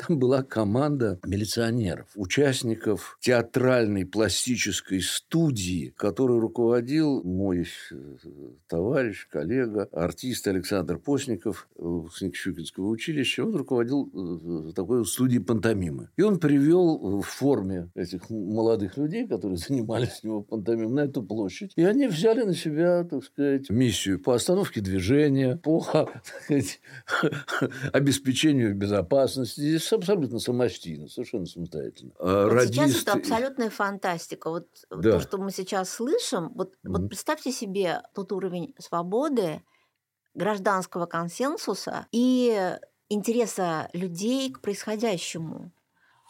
там 0.06 0.18
была 0.18 0.42
команда 0.42 1.18
милиционеров, 1.24 2.08
участников 2.14 3.18
театральной 3.20 4.06
пластической 4.06 5.00
студии, 5.00 5.92
которой 5.96 6.38
руководил 6.38 7.22
мой 7.22 7.66
э, 7.90 7.96
товарищ, 8.68 9.26
коллега, 9.28 9.88
артист 9.92 10.46
Александр 10.48 10.98
Постников, 10.98 11.68
э, 11.76 11.82
выпускник 11.82 12.36
Щукинского 12.36 12.88
училища. 12.88 13.44
Он 13.44 13.54
руководил 13.56 14.10
э, 14.68 14.72
такой 14.72 15.04
студией 15.06 15.42
пантомимы. 15.42 16.10
И 16.16 16.22
он 16.22 16.38
привел 16.38 17.20
в 17.20 17.26
форме 17.26 17.90
этих 17.94 18.28
молодых 18.30 18.96
людей, 18.96 19.26
которые 19.26 19.56
занимались 19.68 20.20
у 20.22 20.26
него 20.26 20.42
пантомимой, 20.42 20.92
на 20.92 21.00
эту 21.00 21.22
площадь. 21.22 21.72
И 21.76 21.82
они 21.82 22.08
взяли 22.08 22.45
на 22.46 22.54
себя, 22.54 23.04
так 23.04 23.24
сказать, 23.24 23.68
миссию 23.70 24.18
по 24.22 24.34
остановке 24.34 24.80
движения, 24.80 25.56
по 25.56 25.80
так 25.92 26.24
сказать, 26.42 26.80
обеспечению 27.92 28.74
безопасности. 28.74 29.60
Здесь 29.60 29.92
абсолютно 29.92 30.38
самостийно, 30.38 31.08
совершенно 31.08 31.46
самостоятельно. 31.46 32.12
А 32.18 32.48
Вот 32.48 32.62
сейчас 32.62 33.02
это 33.02 33.12
абсолютная 33.12 33.70
фантастика. 33.70 34.50
Вот 34.50 34.68
Да. 34.90 35.12
то, 35.12 35.20
что 35.20 35.38
мы 35.38 35.50
сейчас 35.50 35.90
слышим, 35.90 36.52
вот, 36.54 36.76
представьте 37.08 37.52
себе 37.52 38.02
тот 38.14 38.32
уровень 38.32 38.74
свободы, 38.78 39.62
гражданского 40.34 41.06
консенсуса 41.06 42.06
и 42.12 42.78
интереса 43.08 43.88
людей 43.92 44.52
к 44.52 44.60
происходящему. 44.60 45.72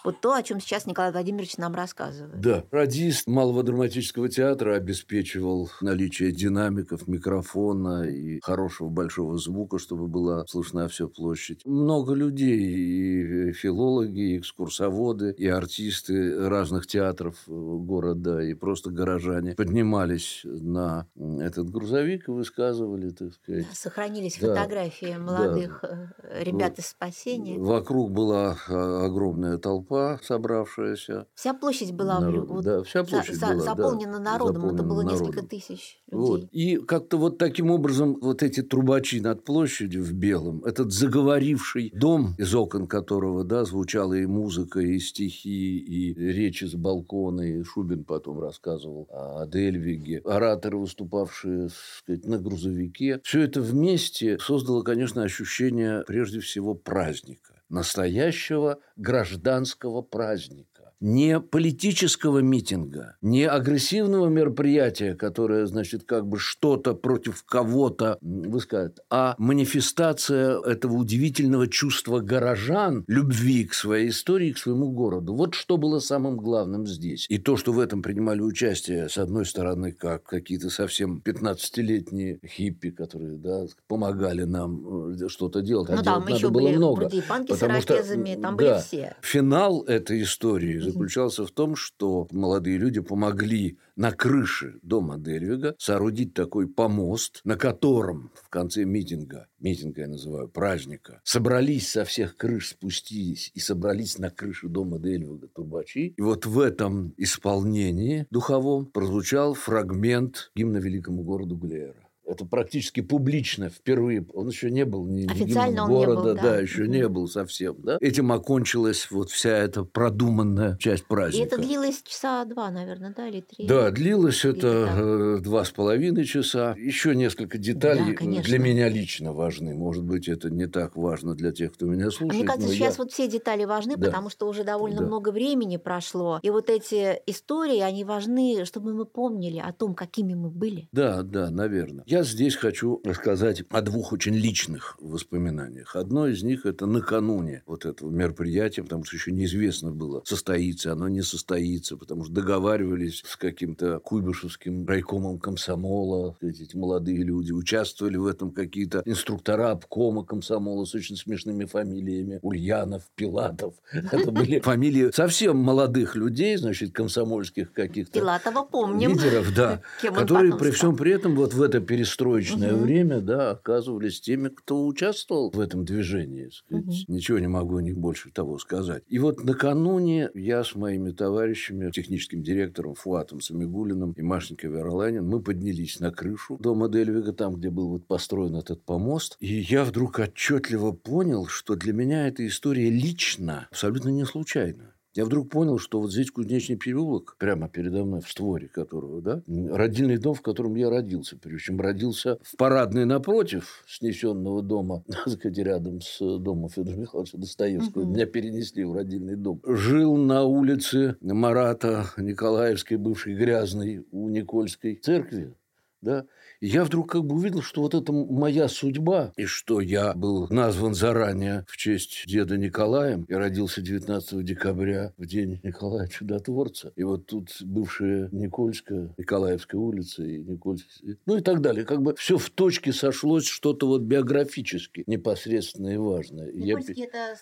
Вот 0.07 0.21
то, 0.21 0.35
о 0.35 0.43
чем 0.45 0.61
сейчас 0.61 0.87
Николай 0.87 1.11
Владимирович 1.11 1.57
нам 1.57 1.75
рассказывает. 1.75 2.41
Да. 2.41 2.63
Радист 2.71 3.27
Малого 3.27 3.65
драматического 3.65 4.29
театра 4.29 4.77
обеспечивал 4.77 5.69
наличие 5.81 6.31
динамиков, 6.31 7.09
микрофона 7.09 8.05
и 8.05 8.39
хорошего 8.41 8.89
большого 8.89 9.37
звука, 9.37 9.81
чтобы 9.81 10.07
была 10.07 10.47
слышна 10.47 10.87
вся 10.87 11.09
площадь. 11.09 11.63
Много 11.65 12.15
людей, 12.15 13.49
и 13.49 13.53
филологи, 13.53 14.35
и 14.35 14.39
экскурсоводы, 14.39 15.35
и 15.37 15.49
артисты 15.49 16.49
разных 16.49 16.87
театров 16.87 17.43
э, 17.49 17.51
города, 17.51 18.39
и 18.39 18.55
просто 18.55 18.91
горожане 18.91 19.57
поднимались 19.57 20.43
на 20.45 21.09
этот 21.17 21.69
грузовик 21.69 22.29
и 22.29 22.31
высказывали, 22.31 23.11
так 23.11 23.33
сказать, 23.35 23.67
Сохранились 23.73 24.39
Да. 24.39 24.55
фотографии 24.55 25.17
молодых 25.19 25.83
э, 25.83 26.45
ребят 26.45 26.79
из 26.79 26.87
спасения. 26.87 27.59
Вокруг 27.59 28.13
была 28.13 28.57
а, 28.69 29.07
огромная 29.07 29.59
толпа, 29.59 29.96
собравшаяся. 30.23 31.27
Вся 31.35 31.55
площадь 31.55 31.93
была 31.93 32.21
Народ, 32.21 32.49
вот 32.49 32.65
да, 32.65 32.83
вся 32.83 33.05
площадь 33.05 33.37
за- 33.37 33.47
была, 33.49 33.57
да, 33.57 33.65
заполнена 33.65 34.19
народом. 34.19 34.57
Это 34.57 34.77
заполнена 34.77 34.83
было 34.89 35.03
несколько 35.03 35.27
народом. 35.43 35.49
тысяч 35.49 36.01
Вот. 36.11 36.41
людей. 36.43 36.49
И 36.53 36.77
как-то 36.79 37.17
вот 37.19 37.39
таким 37.39 37.71
образом 37.71 38.17
вот 38.21 38.43
эти 38.43 38.63
трубачи 38.63 39.17
над 39.21 39.45
площадью 39.45 40.03
в 40.05 40.13
белом, 40.13 40.65
этот 40.65 40.93
заговоривший 40.93 41.91
дом, 41.95 42.35
из 42.39 42.55
окон 42.55 42.87
которого 42.87 43.45
да, 43.45 43.65
звучала 43.65 44.15
и 44.15 44.27
музыка, 44.27 44.81
и 44.81 44.99
стихи, 44.99 45.79
и 45.79 46.15
речи 46.15 46.65
с 46.65 46.75
балкона, 46.75 47.43
и 47.43 47.63
Шубин 47.63 48.05
потом 48.05 48.41
рассказывал 48.41 49.07
о 49.11 49.47
Дельвиге, 49.47 50.23
ораторы, 50.25 50.79
выступавшие 50.79 51.69
сказать, 51.99 52.25
на 52.25 52.39
грузовике. 52.39 53.21
Все 53.25 53.43
это 53.43 53.61
вместе 53.61 54.39
создало, 54.39 54.83
конечно, 54.83 55.23
ощущение 55.23 56.05
прежде 56.07 56.41
всего 56.41 56.75
праздника. 56.75 57.55
Настоящего 57.69 58.79
гражданского 58.97 60.03
праздника 60.03 60.76
не 61.01 61.41
политического 61.41 62.39
митинга, 62.39 63.17
не 63.21 63.45
агрессивного 63.45 64.29
мероприятия, 64.29 65.15
которое, 65.15 65.67
значит, 65.67 66.05
как 66.05 66.27
бы 66.27 66.39
что-то 66.39 66.95
против 66.95 67.45
кого-то 67.45 68.19
высказывает, 68.21 69.01
а 69.11 69.35
манифестация 69.39 70.59
этого 70.61 70.95
удивительного 70.95 71.69
чувства 71.69 72.21
горожан, 72.21 73.05
любви 73.07 73.65
к 73.67 73.75
своей 73.75 74.09
истории, 74.09 74.53
к 74.53 74.59
своему 74.59 74.91
городу. 74.91 75.35
Вот 75.35 75.55
что 75.55 75.77
было 75.77 75.99
самым 75.99 76.37
главным 76.37 76.87
здесь. 76.87 77.27
И 77.29 77.39
то, 77.39 77.57
что 77.57 77.73
в 77.73 77.81
этом 77.81 78.03
принимали 78.03 78.41
участие, 78.41 79.09
с 79.09 79.19
одной 79.19 79.45
стороны, 79.45 79.93
как 79.93 80.25
какие-то 80.25 80.71
совсем 80.71 81.23
15-летние 81.25 82.39
хиппи, 82.47 82.91
которые 82.91 83.37
да, 83.37 83.67
помогали 83.89 84.45
нам 84.45 85.13
э, 85.13 85.29
что-то 85.29 85.61
делать. 85.61 85.91
А 85.91 85.97
Ну 85.97 85.99
да, 85.99 86.03
делать 86.05 86.25
мы 86.25 86.31
надо 86.31 86.37
еще 86.37 86.51
было 86.51 86.63
были 86.63 86.77
много. 86.77 87.11
с 87.11 87.23
потому 87.49 87.81
что, 87.81 87.95
ирокезами, 87.95 88.35
там 88.35 88.51
м, 88.53 88.57
были 88.57 88.69
да, 88.69 88.79
все. 88.79 89.17
Финал 89.21 89.83
этой 89.83 90.23
истории 90.23 90.86
заключался 90.91 91.47
в 91.47 91.51
том, 91.51 91.77
что 91.77 92.29
молодые 92.31 92.79
люди 92.79 93.01
помогли 93.01 93.79
на 93.97 94.13
крыше 94.13 94.79
дома 94.83 95.19
Дельвига 95.19 95.75
соорудить 95.79 96.35
такой 96.35 96.69
помост, 96.69 97.41
на 97.45 97.57
котором 97.57 98.31
в 98.35 98.49
конце 98.49 98.85
митинга, 98.85 99.49
митинга 99.59 100.03
я 100.03 100.09
называю, 100.09 100.49
праздника, 100.49 101.21
собрались 101.25 101.91
со 101.91 102.05
всех 102.05 102.37
крыш, 102.37 102.71
спустились 102.71 103.51
и 103.55 103.61
собрались 103.61 104.19
на 104.19 104.31
крыше 104.31 104.69
дома 104.69 104.99
Дельвига 104.99 105.49
трубачи. 105.49 106.15
И 106.17 106.23
вот 106.23 106.47
в 106.47 106.61
этом 106.61 107.15
исполнении 107.17 108.27
духовом 108.31 108.87
прозвучал 108.87 109.55
фрагмент 109.55 110.51
гимна 110.55 110.79
великому 110.79 111.23
городу 111.23 111.57
Глеера 111.57 112.06
это 112.27 112.45
практически 112.45 113.01
публично 113.01 113.71
впервые. 113.71 114.27
Он 114.35 114.49
еще 114.49 114.71
не 114.71 114.85
был 114.85 115.07
ни 115.07 115.27
Официально 115.27 115.87
города, 115.87 116.21
не 116.21 116.27
был, 116.27 116.35
да. 116.35 116.43
да, 116.43 116.57
еще 116.59 116.89
не 116.89 117.09
был 117.09 117.29
совсем. 117.29 117.77
Да? 117.79 117.99
Этим 118.01 118.33
окончилась 118.33 119.11
вот 119.11 119.31
вся 119.31 119.51
эта 119.51 119.85
продуманная 119.85 120.77
часть 120.79 121.07
праздника. 121.07 121.45
И 121.45 121.47
это 121.47 121.59
длилось 121.59 122.03
часа 122.03 122.45
два, 122.45 122.71
наверное, 122.71 123.15
да, 123.17 123.29
или 123.29 123.41
три? 123.41 123.67
Да, 123.67 123.91
длилось 123.91 124.45
это 124.45 124.89
э, 124.91 125.39
два 125.41 125.65
с 125.65 125.71
половиной 125.71 126.25
часа. 126.25 126.75
Еще 126.77 127.15
несколько 127.15 127.59
деталей 127.59 128.17
да, 128.21 128.43
для 128.43 128.59
меня 128.59 128.89
лично 128.89 129.33
важны. 129.33 129.75
Может 129.75 130.05
быть, 130.05 130.29
это 130.29 130.51
не 130.51 130.67
так 130.67 130.97
важно 130.97 131.35
для 131.35 131.53
тех, 131.53 131.73
кто 131.73 131.87
меня 131.87 132.11
слушает. 132.11 132.33
А 132.33 132.35
мне 132.35 132.45
кажется, 132.45 132.69
сейчас 132.69 132.99
я... 132.99 133.05
вот 133.05 133.13
все 133.13 133.29
детали 133.29 133.65
важны, 133.65 133.97
да. 133.97 134.07
потому 134.07 134.31
что 134.31 134.49
уже 134.49 134.65
довольно 134.65 135.01
да. 135.01 135.07
много 135.07 135.31
времени 135.31 135.77
прошло. 135.77 136.41
И 136.43 136.51
вот 136.51 136.71
эти 136.71 137.21
истории, 137.27 137.81
они 137.81 138.05
важны, 138.05 138.65
чтобы 138.65 138.95
мы 138.95 139.05
помнили 139.05 139.59
о 139.59 139.73
том, 139.73 139.95
какими 139.95 140.35
мы 140.35 140.51
были. 140.51 140.89
Да, 140.93 141.23
да, 141.23 141.51
наверное. 141.51 142.05
Я 142.07 142.16
здесь 142.23 142.57
хочу 142.57 143.01
рассказать 143.05 143.63
о 143.71 143.81
двух 143.81 144.13
очень 144.13 144.35
личных 144.35 144.97
воспоминаниях. 145.01 145.97
Одно 145.97 146.27
из 146.27 146.43
них– 146.43 146.65
это 146.67 146.87
накануне 146.87 147.63
вот 147.67 147.85
этого 147.85 148.11
мероприятия, 148.11 148.83
потому 148.83 149.05
что 149.05 149.17
еще 149.17 149.33
неизвестно 149.33 149.93
было, 149.93 150.23
состоится 150.25 150.93
оно, 150.93 151.09
не 151.09 151.23
состоится, 151.23 151.97
потому 151.97 152.25
что 152.25 152.33
договаривались 152.33 153.23
с 153.27 153.37
каким-то 153.37 153.99
куйбышевским 154.01 154.87
райкомом 154.87 155.39
комсомола, 155.39 156.37
эти 156.41 156.77
молодые 156.77 157.23
люди, 157.23 157.53
участвовали 157.53 158.17
в 158.17 158.27
этом 158.27 158.51
какие-то 158.51 159.03
инструктора 159.05 159.71
обкома 159.71 160.25
комсомола 160.25 160.85
с 160.85 160.95
очень 160.95 161.17
смешными 161.17 161.65
фамилиями. 161.65 162.39
Ульянов, 162.43 163.05
Пилатов. 163.15 163.75
Это 163.93 164.31
были 164.31 164.61
фамилии 164.61 165.11
совсем 165.13 165.57
молодых 165.59 166.17
людей, 166.17 166.57
значит, 166.57 166.93
комсомольских 166.93 167.73
каких-то. 167.73 168.13
Пилатова 168.21 168.63
помним. 168.65 169.13
Лидеров, 169.13 169.55
да. 169.55 169.83
Которые 170.03 170.57
при 170.57 170.71
всем 170.71 170.97
при 170.97 171.13
этом 171.13 171.35
вот 171.37 171.55
в 171.55 171.63
это 171.63 171.81
перестроечное 172.07 172.75
угу. 172.75 172.85
время, 172.85 173.21
да, 173.21 173.51
оказывались 173.51 174.21
теми, 174.21 174.49
кто 174.49 174.87
участвовал 174.87 175.51
в 175.51 175.61
этом 175.61 175.85
движении. 175.85 176.49
Сказать. 176.51 176.85
Угу. 176.85 176.93
Ничего 177.09 177.39
не 177.39 177.49
могу 177.49 177.77
о 177.77 177.83
них 177.83 177.97
больше 177.97 178.31
того 178.31 178.59
сказать. 178.59 179.03
И 179.09 179.19
вот 179.19 179.43
накануне 179.45 180.31
я 180.35 180.63
с 180.63 180.75
моими 180.75 181.11
товарищами, 181.11 181.91
техническим 181.91 182.43
директором 182.43 182.95
Фуатом 182.95 183.41
Самигулиным 183.41 184.13
и 184.13 184.23
Машенькой 184.23 184.71
Вероланин, 184.71 185.27
мы 185.27 185.43
поднялись 185.43 186.01
на 186.01 186.11
крышу 186.11 186.59
дома 186.59 186.89
Дельвига, 186.89 187.33
там, 187.33 187.57
где 187.57 187.71
был 187.71 187.89
вот 187.89 188.07
построен 188.07 188.57
этот 188.57 188.85
помост. 188.85 189.37
И 189.41 189.61
я 189.61 189.85
вдруг 189.85 190.19
отчетливо 190.19 190.93
понял, 190.93 191.47
что 191.47 191.75
для 191.75 191.93
меня 191.93 192.29
эта 192.29 192.47
история 192.47 192.91
лично 192.91 193.67
абсолютно 193.71 194.11
не 194.11 194.25
случайна. 194.25 194.96
Я 195.17 195.25
вдруг 195.25 195.49
понял, 195.49 195.79
что 195.79 195.99
вот 195.99 196.13
здесь 196.13 196.31
кузнечный 196.31 196.77
переулок, 196.77 197.37
прямо 197.39 197.71
передо 197.71 198.05
мной, 198.05 198.21
в 198.21 198.29
створе 198.29 198.69
которого, 198.69 199.23
да, 199.23 199.43
родильный 199.47 200.19
дом, 200.19 200.35
в 200.35 200.43
котором 200.43 200.75
я 200.75 200.91
родился. 200.91 201.39
Причем 201.43 201.81
родился 201.81 202.39
в 202.43 202.55
парадной 202.59 203.07
напротив 203.07 203.83
снесенного 203.89 204.63
дома, 204.63 205.05
так 205.09 205.29
сказать, 205.31 205.57
рядом 205.57 206.03
с 206.03 206.19
домом 206.19 206.69
Федора 206.69 206.97
Михайловича 206.97 207.39
Достоевского. 207.39 208.03
Угу. 208.03 208.11
Меня 208.13 208.27
перенесли 208.27 208.85
в 208.85 208.93
родильный 208.93 209.37
дом. 209.37 209.63
Жил 209.65 210.17
на 210.17 210.43
улице 210.45 211.17
Марата 211.23 212.11
Николаевской, 212.19 212.99
бывшей 212.99 213.37
грязной, 213.37 214.05
у 214.11 214.29
Никольской 214.29 214.97
церкви. 214.97 215.55
Да? 216.03 216.27
Я 216.61 216.85
вдруг 216.85 217.11
как 217.11 217.25
бы 217.25 217.37
увидел, 217.37 217.63
что 217.63 217.83
вот 217.83 217.95
это 217.95 218.13
моя 218.13 218.69
судьба, 218.69 219.33
и 219.37 219.45
что 219.45 219.81
я 219.81 220.15
был 220.15 220.49
назван 220.49 220.95
заранее 220.95 221.65
в 221.69 221.77
честь 221.77 222.25
деда 222.27 222.57
Николая 222.57 223.25
и 223.29 223.35
родился 223.35 223.83
19 223.83 224.45
декабря 224.45 225.13
в 225.17 225.27
день 225.27 225.61
Николая 225.63 226.09
Чудотворца. 226.09 226.93
И 226.97 227.03
вот 227.03 227.27
тут 227.27 227.51
бывшая 227.63 228.29
Никольская, 228.33 229.15
Николаевская 229.17 229.81
улица 229.81 230.25
и 230.25 230.39
Никольская, 230.39 231.17
ну 231.27 231.37
и 231.37 231.41
так 231.41 231.61
далее. 231.61 231.85
Как 231.85 232.03
бы 232.03 232.15
все 232.17 232.39
в 232.39 232.51
точке 232.51 232.93
сошлось, 232.93 233.47
что-то 233.47 233.87
вот 233.87 234.03
биографически 234.03 235.05
непосредственно 235.07 235.89
и 235.89 235.97
важное. 235.97 236.53
Никольский 236.53 237.03
я... 237.03 237.07
это 237.07 237.37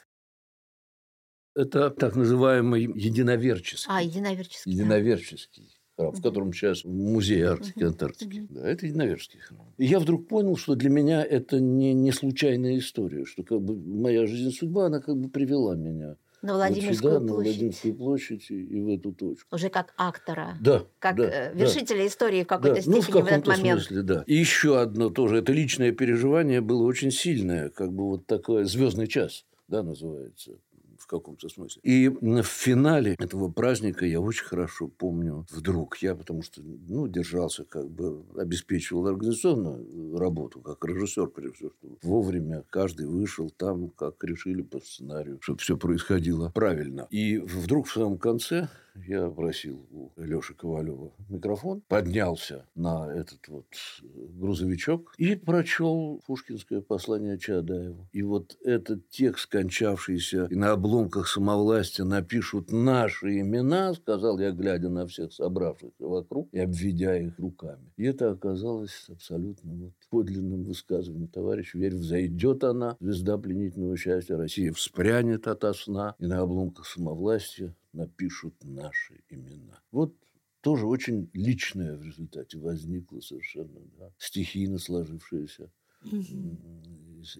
это 1.56 1.90
так 1.90 2.16
называемый 2.16 2.82
единоверческий. 2.82 3.86
А, 3.88 4.02
единоверческий. 4.02 4.72
Единоверческий 4.72 5.73
храм, 5.96 6.12
в 6.12 6.22
котором 6.22 6.52
сейчас 6.52 6.84
музей 6.84 7.42
Арктики 7.42 7.78
и 7.78 7.84
Антарктики. 7.84 8.46
Да, 8.50 8.68
это 8.68 8.86
единоверский 8.86 9.40
храм. 9.40 9.66
И 9.78 9.84
я 9.84 9.98
вдруг 9.98 10.28
понял, 10.28 10.56
что 10.56 10.74
для 10.74 10.90
меня 10.90 11.24
это 11.24 11.60
не, 11.60 11.94
не 11.94 12.12
случайная 12.12 12.78
история, 12.78 13.24
что 13.24 13.42
как 13.42 13.60
бы 13.60 13.76
моя 13.76 14.26
жизнь 14.26 14.50
судьба, 14.50 14.86
она 14.86 15.00
как 15.00 15.16
бы 15.16 15.28
привела 15.28 15.74
меня 15.74 16.16
на 16.42 16.54
Владимирскую 16.54 17.12
вот 17.12 17.22
сюда, 17.22 17.26
площадь. 17.26 17.28
на 17.28 17.34
Владимирскую 17.34 17.94
площадь 17.94 18.50
и, 18.50 18.62
и 18.62 18.80
в 18.82 18.88
эту 18.88 19.12
точку. 19.12 19.54
Уже 19.54 19.70
как 19.70 19.94
актора. 19.96 20.58
Да. 20.60 20.84
Как 20.98 21.16
да, 21.16 21.24
э, 21.24 21.54
вершителя 21.54 21.98
да. 21.98 22.06
истории 22.06 22.44
в 22.44 22.46
какой-то 22.46 22.76
да. 22.76 22.82
степени 22.82 23.12
ну, 23.12 23.20
в, 23.20 23.24
в 23.24 23.26
этот 23.26 23.46
момент. 23.46 23.80
смысле, 23.80 24.02
да. 24.02 24.24
И 24.26 24.34
еще 24.34 24.78
одно 24.78 25.08
тоже, 25.08 25.38
это 25.38 25.52
личное 25.52 25.92
переживание 25.92 26.60
было 26.60 26.82
очень 26.82 27.10
сильное, 27.10 27.70
как 27.70 27.92
бы 27.92 28.04
вот 28.04 28.26
такой 28.26 28.64
звездный 28.64 29.06
час, 29.06 29.46
да, 29.68 29.82
называется 29.82 30.58
в 31.04 31.06
каком-то 31.06 31.48
смысле. 31.48 31.80
И 31.82 32.08
в 32.08 32.42
финале 32.42 33.14
этого 33.18 33.50
праздника 33.50 34.06
я 34.06 34.20
очень 34.20 34.44
хорошо 34.44 34.88
помню 34.88 35.46
вдруг 35.50 35.98
я, 35.98 36.14
потому 36.14 36.42
что 36.42 36.62
ну, 36.62 37.06
держался, 37.06 37.64
как 37.64 37.90
бы 37.90 38.24
обеспечивал 38.36 39.06
организационную 39.06 40.16
работу, 40.18 40.60
как 40.60 40.82
режиссер, 40.84 41.26
прежде 41.28 41.56
всего, 41.56 41.70
чтобы 41.78 41.98
вовремя 42.02 42.64
каждый 42.70 43.06
вышел 43.06 43.50
там, 43.50 43.90
как 43.90 44.24
решили 44.24 44.62
по 44.62 44.80
сценарию, 44.80 45.38
чтобы 45.42 45.58
все 45.58 45.76
происходило 45.76 46.50
правильно. 46.54 47.06
И 47.10 47.36
вдруг 47.38 47.86
в 47.86 47.92
самом 47.92 48.18
конце 48.18 48.68
я 49.06 49.28
просил 49.28 49.86
у 49.90 50.12
Леши 50.16 50.54
Ковалева 50.54 51.12
микрофон, 51.28 51.82
поднялся 51.88 52.66
на 52.74 53.12
этот 53.12 53.46
вот 53.48 53.66
грузовичок 54.02 55.14
и 55.18 55.34
прочел 55.34 56.22
пушкинское 56.26 56.80
послание 56.80 57.38
Чадаеву. 57.38 58.08
И 58.12 58.22
вот 58.22 58.56
этот 58.64 59.08
текст, 59.08 59.46
кончавшийся 59.46 60.46
и 60.50 60.54
на 60.54 60.72
обломках 60.72 61.28
самовластия 61.28 62.04
напишут 62.04 62.72
наши 62.72 63.40
имена, 63.40 63.94
сказал 63.94 64.38
я, 64.38 64.52
глядя 64.52 64.88
на 64.88 65.06
всех 65.06 65.32
собравшихся 65.32 66.06
вокруг 66.06 66.48
и 66.52 66.58
обведя 66.58 67.16
их 67.16 67.38
руками. 67.38 67.92
И 67.96 68.04
это 68.04 68.30
оказалось 68.30 69.06
абсолютно 69.08 69.72
вот 69.74 69.92
подлинным 70.10 70.64
высказыванием. 70.64 71.28
Товарищ, 71.28 71.74
верь, 71.74 71.94
взойдет 71.94 72.64
она, 72.64 72.96
звезда 73.00 73.38
пленительного 73.38 73.96
счастья, 73.96 74.36
Россия 74.36 74.72
вспрянет 74.72 75.46
ото 75.46 75.72
сна, 75.72 76.14
и 76.18 76.26
на 76.26 76.40
обломках 76.40 76.86
самовластия 76.86 77.74
напишут 77.94 78.54
наши 78.62 79.22
имена. 79.28 79.80
Вот 79.90 80.14
тоже 80.60 80.86
очень 80.86 81.30
личное 81.32 81.96
в 81.96 82.02
результате 82.02 82.58
возникло 82.58 83.20
совершенно 83.20 83.80
да, 83.98 84.12
стихийно 84.18 84.78
сложившаяся 84.78 85.70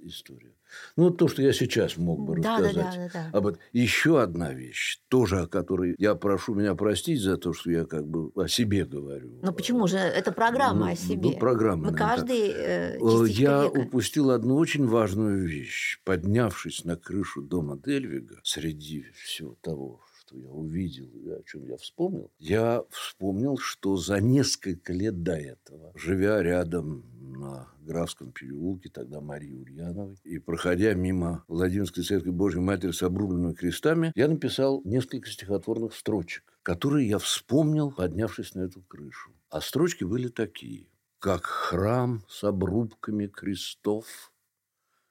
история. 0.02 0.54
Ну, 0.96 1.10
то, 1.10 1.28
что 1.28 1.42
я 1.42 1.52
сейчас 1.52 1.96
мог 1.96 2.24
бы 2.24 2.40
да, 2.40 2.58
рассказать. 2.58 2.74
Да, 2.74 2.82
да, 2.82 3.10
да, 3.12 3.30
да. 3.32 3.38
Об 3.38 3.46
этом. 3.48 3.60
Еще 3.72 4.20
одна 4.20 4.52
вещь, 4.52 5.00
тоже 5.08 5.40
о 5.40 5.46
которой 5.46 5.94
я 5.98 6.14
прошу 6.14 6.54
меня 6.54 6.74
простить 6.74 7.20
за 7.20 7.36
то, 7.36 7.52
что 7.52 7.70
я 7.70 7.84
как 7.84 8.06
бы 8.06 8.30
о 8.34 8.48
себе 8.48 8.84
говорю. 8.84 9.40
Но 9.42 9.52
почему 9.52 9.86
же? 9.86 9.98
Это 9.98 10.32
программа 10.32 10.86
ну, 10.86 10.92
о 10.92 10.96
себе. 10.96 11.30
Ну, 11.30 11.38
программа. 11.38 11.90
Мы 11.90 11.96
каждый 11.96 12.50
э, 12.50 12.98
Я 13.28 13.64
века. 13.64 13.78
упустил 13.78 14.30
одну 14.30 14.56
очень 14.56 14.86
важную 14.86 15.46
вещь. 15.46 16.00
Поднявшись 16.04 16.84
на 16.84 16.96
крышу 16.96 17.42
дома 17.42 17.78
Дельвига, 17.78 18.40
среди 18.42 19.04
всего 19.12 19.56
того, 19.60 20.00
что 20.34 20.38
я 20.38 20.50
увидел 20.50 21.08
о 21.36 21.42
чем 21.44 21.64
я 21.66 21.76
вспомнил, 21.76 22.30
я 22.38 22.82
вспомнил, 22.90 23.56
что 23.56 23.96
за 23.96 24.20
несколько 24.20 24.92
лет 24.92 25.22
до 25.22 25.34
этого, 25.34 25.92
живя 25.94 26.42
рядом 26.42 27.04
на 27.20 27.68
Графском 27.80 28.32
переулке, 28.32 28.88
тогда 28.88 29.20
Марии 29.20 29.54
Ульяновой, 29.54 30.18
и 30.24 30.38
проходя 30.38 30.94
мимо 30.94 31.44
Владимирской 31.48 32.02
церкви 32.02 32.30
Божьей 32.30 32.60
Матери 32.60 32.92
с 32.92 33.02
обрубленными 33.02 33.54
крестами, 33.54 34.12
я 34.14 34.28
написал 34.28 34.82
несколько 34.84 35.28
стихотворных 35.28 35.94
строчек, 35.94 36.58
которые 36.62 37.08
я 37.08 37.18
вспомнил, 37.18 37.92
поднявшись 37.92 38.54
на 38.54 38.62
эту 38.62 38.82
крышу. 38.82 39.32
А 39.50 39.60
строчки 39.60 40.04
были 40.04 40.28
такие. 40.28 40.88
«Как 41.18 41.44
храм 41.44 42.22
с 42.28 42.44
обрубками 42.44 43.26
крестов, 43.26 44.32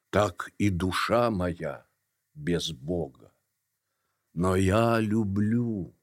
так 0.10 0.52
и 0.60 0.70
душа 0.70 1.32
моя 1.32 1.86
без 2.36 2.72
Бога. 2.72 3.33
Но 4.34 4.56
я 4.56 5.00
люблю 5.00 5.96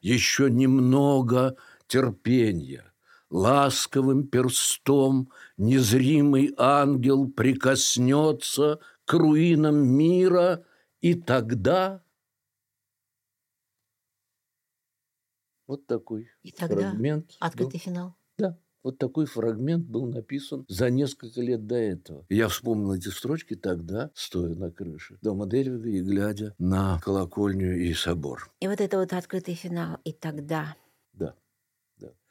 еще 0.00 0.50
немного 0.50 1.56
терпения. 1.86 2.92
Ласковым 3.30 4.26
перстом 4.28 5.30
незримый 5.56 6.54
ангел 6.56 7.28
прикоснется 7.30 8.80
к 9.04 9.12
руинам 9.14 9.86
мира, 9.86 10.64
и 11.00 11.14
тогда 11.14 12.02
Вот 15.66 15.86
такой 15.86 16.30
И 16.42 16.52
тогда 16.52 16.90
фрагмент. 16.90 17.26
был. 17.28 17.36
открытый 17.46 17.80
финал. 17.80 18.14
Да, 18.84 18.90
вот 18.90 18.98
такой 18.98 19.26
фрагмент 19.26 19.86
был 19.86 20.06
написан 20.06 20.64
за 20.68 20.90
несколько 20.90 21.40
лет 21.40 21.66
до 21.66 21.76
этого. 21.76 22.26
И 22.28 22.36
Я 22.36 22.48
вспомнил 22.48 22.92
эти 22.92 23.08
строчки 23.08 23.54
тогда, 23.54 24.10
стоя 24.14 24.54
на 24.54 24.70
крыше 24.70 25.18
дома 25.22 25.46
Дервига 25.46 25.88
и 25.88 26.02
глядя 26.02 26.54
на 26.58 27.00
колокольню 27.00 27.76
и 27.76 27.94
собор. 27.94 28.50
И 28.60 28.68
вот 28.68 28.80
это 28.80 28.98
вот 28.98 29.12
открытый 29.12 29.54
финал. 29.54 29.98
И 30.04 30.12
тогда 30.12 30.76
Да. 31.12 31.34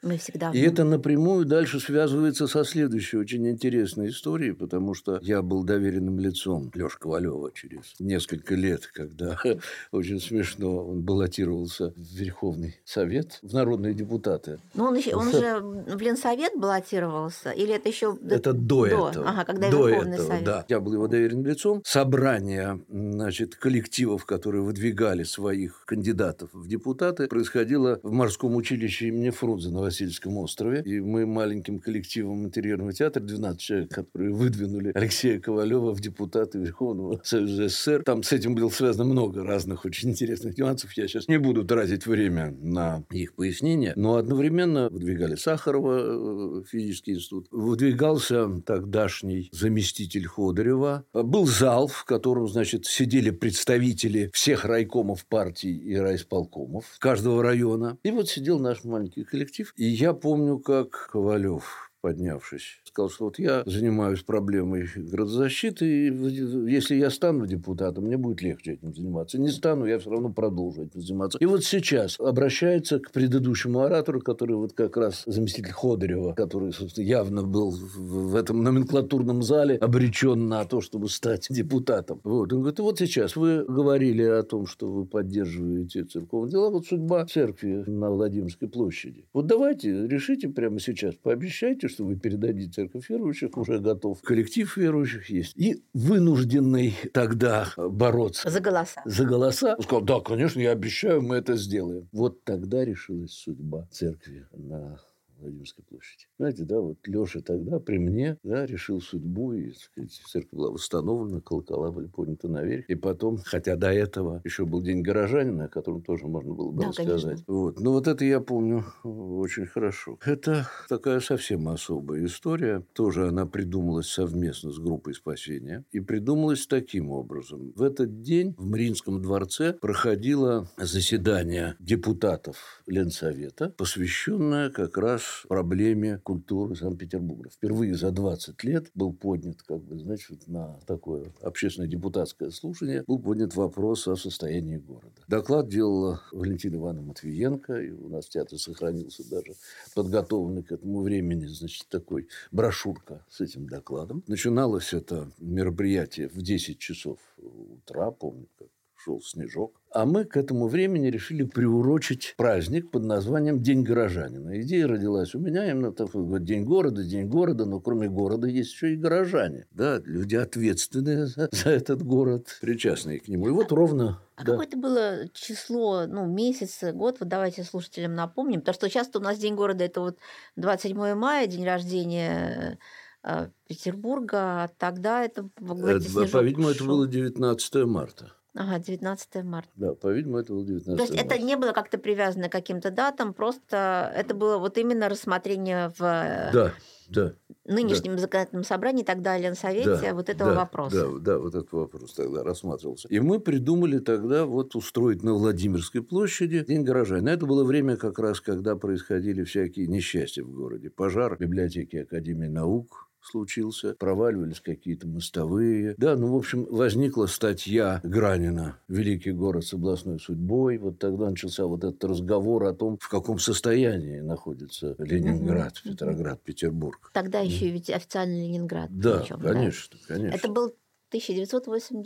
Мы 0.04 0.18
всегда... 0.18 0.50
И 0.50 0.60
это 0.60 0.84
напрямую 0.84 1.46
дальше 1.46 1.80
связывается 1.80 2.46
со 2.46 2.64
следующей 2.64 3.16
очень 3.16 3.48
интересной 3.48 4.10
историей, 4.10 4.52
потому 4.52 4.94
что 4.94 5.18
я 5.22 5.42
был 5.42 5.64
доверенным 5.64 6.18
лицом 6.20 6.70
Лёши 6.74 6.98
Ковалева 6.98 7.50
через 7.52 7.94
несколько 7.98 8.54
лет, 8.54 8.86
когда 8.86 9.38
очень 9.92 10.20
смешно 10.20 10.84
он 10.86 11.02
баллотировался 11.02 11.92
в 11.96 12.14
Верховный 12.14 12.76
Совет, 12.84 13.38
в 13.42 13.54
народные 13.54 13.94
депутаты. 13.94 14.60
Ну, 14.74 14.84
он, 14.84 14.94
еще, 14.96 15.14
он 15.14 15.32
же 15.32 15.60
в 15.60 16.00
Ленсовет 16.00 16.52
баллотировался? 16.56 17.50
Или 17.50 17.74
это 17.74 17.88
еще... 17.88 18.16
Это 18.28 18.52
до, 18.52 18.86
этого. 18.86 19.28
Ага, 19.28 19.44
когда 19.44 19.70
до 19.70 19.88
Верховный 19.88 20.14
этого, 20.14 20.28
Совет. 20.28 20.44
да. 20.44 20.64
Я 20.68 20.80
был 20.80 20.94
его 20.94 21.08
доверенным 21.08 21.46
лицом. 21.46 21.82
Собрание 21.84 22.80
значит, 22.88 23.56
коллективов, 23.56 24.24
которые 24.24 24.62
выдвигали 24.62 25.22
своих 25.22 25.84
кандидатов 25.86 26.50
в 26.52 26.68
депутаты, 26.68 27.26
происходило 27.26 28.00
в 28.02 28.12
морском 28.12 28.54
училище 28.56 29.08
имени 29.08 29.30
Фрунзе 29.30 29.70
на 29.70 29.80
Васильевском 29.94 30.36
острове. 30.38 30.82
И 30.84 31.00
мы 31.00 31.24
маленьким 31.24 31.78
коллективом 31.78 32.44
интерьерного 32.44 32.92
театра, 32.92 33.20
12 33.20 33.60
человек, 33.60 33.90
которые 33.90 34.32
выдвинули 34.32 34.90
Алексея 34.94 35.38
Ковалева 35.38 35.92
в 35.92 36.00
депутаты 36.00 36.58
Верховного 36.58 37.20
Союза 37.22 37.68
СССР. 37.68 38.02
Там 38.04 38.22
с 38.24 38.32
этим 38.32 38.56
было 38.56 38.68
связано 38.70 39.04
много 39.04 39.44
разных 39.44 39.84
очень 39.84 40.10
интересных 40.10 40.58
нюансов. 40.58 40.92
Я 40.94 41.06
сейчас 41.06 41.28
не 41.28 41.38
буду 41.38 41.64
тратить 41.64 42.06
время 42.06 42.56
на 42.60 43.04
их 43.12 43.34
пояснение. 43.34 43.92
Но 43.94 44.16
одновременно 44.16 44.88
выдвигали 44.90 45.36
Сахарова, 45.36 46.60
э, 46.60 46.64
физический 46.68 47.12
институт. 47.12 47.46
Выдвигался 47.52 48.48
тогдашний 48.66 49.48
заместитель 49.52 50.26
Ходорева. 50.26 51.04
Был 51.12 51.46
зал, 51.46 51.86
в 51.86 52.04
котором, 52.04 52.48
значит, 52.48 52.86
сидели 52.86 53.30
представители 53.30 54.30
всех 54.32 54.64
райкомов 54.64 55.24
партий 55.26 55.76
и 55.76 55.94
райисполкомов 55.94 56.84
каждого 56.98 57.42
района. 57.42 57.98
И 58.02 58.10
вот 58.10 58.28
сидел 58.28 58.58
наш 58.58 58.82
маленький 58.82 59.22
коллектив. 59.22 59.72
И 59.76 59.86
я 59.86 60.14
помню, 60.14 60.60
как 60.60 61.10
Ковалев 61.10 61.90
поднявшись, 62.04 62.82
сказал, 62.84 63.08
что 63.08 63.24
вот 63.24 63.38
я 63.38 63.62
занимаюсь 63.64 64.20
проблемой 64.20 64.86
градозащиты, 64.94 66.08
и 66.08 66.70
если 66.70 66.96
я 66.96 67.08
стану 67.08 67.46
депутатом, 67.46 68.04
мне 68.04 68.18
будет 68.18 68.42
легче 68.42 68.72
этим 68.74 68.94
заниматься. 68.94 69.40
Не 69.40 69.48
стану, 69.48 69.86
я 69.86 69.98
все 69.98 70.10
равно 70.10 70.28
продолжу 70.28 70.82
этим 70.82 71.00
заниматься. 71.00 71.38
И 71.38 71.46
вот 71.46 71.64
сейчас 71.64 72.20
обращается 72.20 73.00
к 73.00 73.10
предыдущему 73.10 73.80
оратору, 73.80 74.20
который 74.20 74.54
вот 74.54 74.74
как 74.74 74.98
раз 74.98 75.22
заместитель 75.24 75.72
Ходорева, 75.72 76.34
который, 76.34 76.74
собственно, 76.74 77.06
явно 77.06 77.42
был 77.42 77.70
в 77.70 78.36
этом 78.36 78.62
номенклатурном 78.62 79.42
зале 79.42 79.76
обречен 79.76 80.46
на 80.46 80.66
то, 80.66 80.82
чтобы 80.82 81.08
стать 81.08 81.46
депутатом. 81.48 82.20
Вот. 82.22 82.52
Он 82.52 82.58
говорит, 82.58 82.80
вот 82.80 82.98
сейчас 82.98 83.34
вы 83.34 83.64
говорили 83.64 84.24
о 84.24 84.42
том, 84.42 84.66
что 84.66 84.92
вы 84.92 85.06
поддерживаете 85.06 86.04
церковные 86.04 86.50
дела, 86.50 86.68
вот 86.68 86.84
судьба 86.84 87.24
церкви 87.24 87.82
на 87.86 88.10
Владимирской 88.10 88.68
площади. 88.68 89.24
Вот 89.32 89.46
давайте 89.46 90.06
решите 90.06 90.50
прямо 90.50 90.78
сейчас, 90.80 91.14
пообещайте, 91.14 91.88
что 91.94 92.04
вы 92.04 92.16
передадите 92.16 92.70
церковь 92.70 93.08
верующих, 93.08 93.56
уже 93.56 93.78
готов 93.78 94.20
коллектив 94.22 94.76
верующих 94.76 95.30
есть. 95.30 95.56
И 95.56 95.82
вынужденный 95.94 96.94
тогда 97.12 97.68
бороться 97.76 98.50
За 98.50 98.60
голоса. 98.60 99.02
за 99.04 99.24
голоса. 99.24 99.74
Он 99.76 99.82
сказал, 99.82 100.02
да, 100.02 100.20
конечно, 100.20 100.60
я 100.60 100.72
обещаю, 100.72 101.22
мы 101.22 101.36
это 101.36 101.56
сделаем. 101.56 102.08
Вот 102.12 102.44
тогда 102.44 102.84
решилась 102.84 103.32
судьба 103.32 103.88
церкви 103.90 104.46
на 104.52 104.98
Владимирской 105.44 105.84
площади. 105.84 106.26
Знаете, 106.38 106.64
да, 106.64 106.80
вот 106.80 106.98
Леша 107.06 107.40
тогда 107.40 107.78
при 107.78 107.98
мне, 107.98 108.38
да, 108.42 108.66
решил 108.66 109.00
судьбу, 109.00 109.52
и, 109.52 109.72
сказать, 109.72 110.12
церковь 110.12 110.50
была 110.52 110.70
восстановлена, 110.70 111.40
колокола 111.40 111.90
были 111.90 112.06
подняты 112.06 112.48
наверх. 112.48 112.88
И 112.88 112.94
потом, 112.94 113.38
хотя 113.44 113.76
до 113.76 113.92
этого 113.92 114.40
еще 114.44 114.64
был 114.64 114.82
день 114.82 115.02
горожанина, 115.02 115.64
о 115.64 115.68
котором 115.68 116.02
тоже 116.02 116.26
можно 116.26 116.54
было 116.54 116.70
бы 116.70 116.82
Да, 116.82 116.88
рассказать. 116.88 117.22
конечно. 117.22 117.44
Вот. 117.54 117.80
Но 117.80 117.92
вот 117.92 118.06
это 118.08 118.24
я 118.24 118.40
помню 118.40 118.84
очень 119.02 119.66
хорошо. 119.66 120.18
Это 120.24 120.68
такая 120.88 121.20
совсем 121.20 121.68
особая 121.68 122.24
история. 122.24 122.84
Тоже 122.92 123.28
она 123.28 123.46
придумалась 123.46 124.08
совместно 124.08 124.70
с 124.70 124.78
группой 124.78 125.14
спасения. 125.14 125.84
И 125.92 126.00
придумалась 126.00 126.66
таким 126.66 127.10
образом. 127.10 127.72
В 127.76 127.82
этот 127.82 128.22
день 128.22 128.54
в 128.56 128.66
Мариинском 128.66 129.20
дворце 129.22 129.72
проходило 129.74 130.68
заседание 130.78 131.76
депутатов 131.78 132.82
Ленсовета, 132.86 133.70
посвященное 133.70 134.70
как 134.70 134.96
раз 134.96 135.33
проблеме 135.48 136.18
культуры 136.18 136.76
Санкт-Петербурга. 136.76 137.50
Впервые 137.50 137.94
за 137.94 138.10
20 138.10 138.62
лет 138.64 138.90
был 138.94 139.12
поднят, 139.12 139.62
как 139.62 139.82
бы, 139.82 139.98
значит, 139.98 140.46
на 140.46 140.78
такое 140.86 141.32
общественное 141.42 141.88
депутатское 141.88 142.50
слушание, 142.50 143.04
был 143.06 143.18
поднят 143.18 143.54
вопрос 143.54 144.08
о 144.08 144.16
состоянии 144.16 144.76
города. 144.76 145.14
Доклад 145.28 145.68
делала 145.68 146.20
Валентина 146.32 146.76
Ивановна 146.76 147.08
Матвиенко, 147.08 147.74
и 147.80 147.90
у 147.90 148.08
нас 148.08 148.26
в 148.26 148.30
театре 148.30 148.58
сохранился 148.58 149.28
даже 149.28 149.54
подготовленный 149.94 150.62
к 150.62 150.72
этому 150.72 151.02
времени, 151.02 151.46
значит, 151.46 151.88
такой 151.88 152.28
брошюрка 152.50 153.24
с 153.28 153.40
этим 153.40 153.68
докладом. 153.68 154.22
Начиналось 154.26 154.92
это 154.92 155.30
мероприятие 155.38 156.28
в 156.28 156.42
10 156.42 156.78
часов 156.78 157.18
утра, 157.38 158.10
помню, 158.10 158.46
как 158.58 158.68
шел 159.04 159.20
снежок. 159.20 159.80
А 159.92 160.06
мы 160.06 160.24
к 160.24 160.36
этому 160.36 160.66
времени 160.66 161.06
решили 161.06 161.44
приурочить 161.44 162.34
праздник 162.36 162.90
под 162.90 163.04
названием 163.04 163.62
День 163.62 163.82
горожанина. 163.82 164.60
Идея 164.62 164.88
родилась 164.88 165.34
у 165.34 165.38
меня 165.38 165.70
именно 165.70 165.92
такой 165.92 166.24
вот 166.24 166.42
День 166.42 166.64
города, 166.64 167.04
День 167.04 167.28
города, 167.28 167.64
но 167.64 167.80
кроме 167.80 168.08
города 168.08 168.48
есть 168.48 168.72
еще 168.72 168.94
и 168.94 168.96
горожане. 168.96 169.66
Да, 169.70 170.00
люди 170.04 170.34
ответственные 170.36 171.26
за, 171.26 171.48
за 171.52 171.70
этот 171.70 172.02
город, 172.02 172.58
причастные 172.60 173.20
к 173.20 173.28
нему. 173.28 173.48
И 173.48 173.52
вот 173.52 173.70
ровно... 173.70 174.20
А 174.36 174.42
да. 174.42 174.52
какое 174.52 174.66
это 174.66 174.76
было 174.76 175.28
число, 175.32 176.06
ну, 176.06 176.26
месяц, 176.26 176.82
год? 176.92 177.20
Вот 177.20 177.28
давайте 177.28 177.62
слушателям 177.62 178.16
напомним. 178.16 178.60
Потому 178.60 178.74
что 178.74 178.90
часто 178.90 179.20
у 179.20 179.22
нас 179.22 179.38
День 179.38 179.54
города– 179.54 179.84
это 179.84 180.00
вот 180.00 180.18
27 180.56 181.14
мая, 181.14 181.46
день 181.46 181.64
рождения 181.64 182.78
э, 183.22 183.48
Петербурга. 183.68 184.64
А 184.64 184.68
тогда 184.76 185.24
это, 185.24 185.48
вы 185.58 185.76
говорите, 185.76 186.08
Э, 186.08 186.26
По-видимому, 186.26 186.70
это 186.70 186.82
было 186.82 187.06
19 187.06 187.74
марта. 187.84 188.32
Ага, 188.56 188.78
19 188.78 189.42
марта. 189.42 189.68
Да, 189.74 189.94
по-видимому, 189.94 190.38
это 190.38 190.52
было 190.52 190.64
19 190.64 190.96
То 190.96 191.02
есть 191.02 191.14
это 191.14 191.34
марта. 191.34 191.44
не 191.44 191.56
было 191.56 191.72
как-то 191.72 191.98
привязано 191.98 192.48
к 192.48 192.52
каким-то 192.52 192.90
датам, 192.92 193.34
просто 193.34 194.12
это 194.14 194.32
было 194.32 194.58
вот 194.58 194.78
именно 194.78 195.08
рассмотрение 195.08 195.88
в 195.98 196.02
э, 196.02 196.50
Да, 196.52 196.72
да. 197.08 197.34
нынешнем 197.64 198.16
законодательном 198.16 198.62
собрании 198.62 199.02
и 199.02 199.04
так 199.04 199.22
далее, 199.22 199.50
на 199.50 199.56
совете 199.56 199.98
Да, 200.00 200.14
вот 200.14 200.28
этого 200.28 200.52
да, 200.52 200.56
вопроса. 200.56 200.96
Да, 200.96 201.18
да, 201.18 201.38
вот 201.38 201.54
этот 201.56 201.72
вопрос 201.72 202.14
тогда 202.14 202.44
рассматривался. 202.44 203.08
И 203.08 203.18
мы 203.18 203.40
придумали 203.40 203.98
тогда 203.98 204.46
вот 204.46 204.76
устроить 204.76 205.24
на 205.24 205.34
Владимирской 205.34 206.02
площади 206.02 206.64
День 206.64 206.84
горожан. 206.84 207.26
Это 207.26 207.46
было 207.46 207.64
время 207.64 207.96
как 207.96 208.20
раз, 208.20 208.40
когда 208.40 208.76
происходили 208.76 209.42
всякие 209.42 209.88
несчастья 209.88 210.44
в 210.44 210.52
городе. 210.52 210.90
Пожар 210.90 211.34
в 211.34 211.40
библиотеке 211.40 212.02
Академии 212.02 212.46
наук 212.46 213.08
случился, 213.26 213.94
проваливались 213.98 214.60
какие-то 214.60 215.06
мостовые. 215.06 215.94
Да, 215.98 216.16
ну, 216.16 216.32
в 216.32 216.36
общем, 216.36 216.66
возникла 216.70 217.26
статья 217.26 218.00
Гранина 218.02 218.78
«Великий 218.88 219.32
город 219.32 219.64
с 219.64 219.72
областной 219.72 220.20
судьбой». 220.20 220.78
Вот 220.78 220.98
тогда 220.98 221.30
начался 221.30 221.66
вот 221.66 221.84
этот 221.84 222.02
разговор 222.04 222.64
о 222.64 222.74
том, 222.74 222.98
в 223.00 223.08
каком 223.08 223.38
состоянии 223.38 224.20
находится 224.20 224.94
Ленинград, 224.98 225.80
Мгм. 225.84 225.92
Петроград, 225.94 226.42
Петербург. 226.42 227.10
Тогда 227.12 227.40
еще 227.40 227.70
ведь 227.70 227.90
официально 227.90 228.34
Ленинград. 228.34 228.90
Да, 228.90 229.20
причем, 229.20 229.40
конечно, 229.40 229.98
конечно. 230.06 230.36
Это 230.36 230.48
был 230.48 230.74
1987 231.10 232.02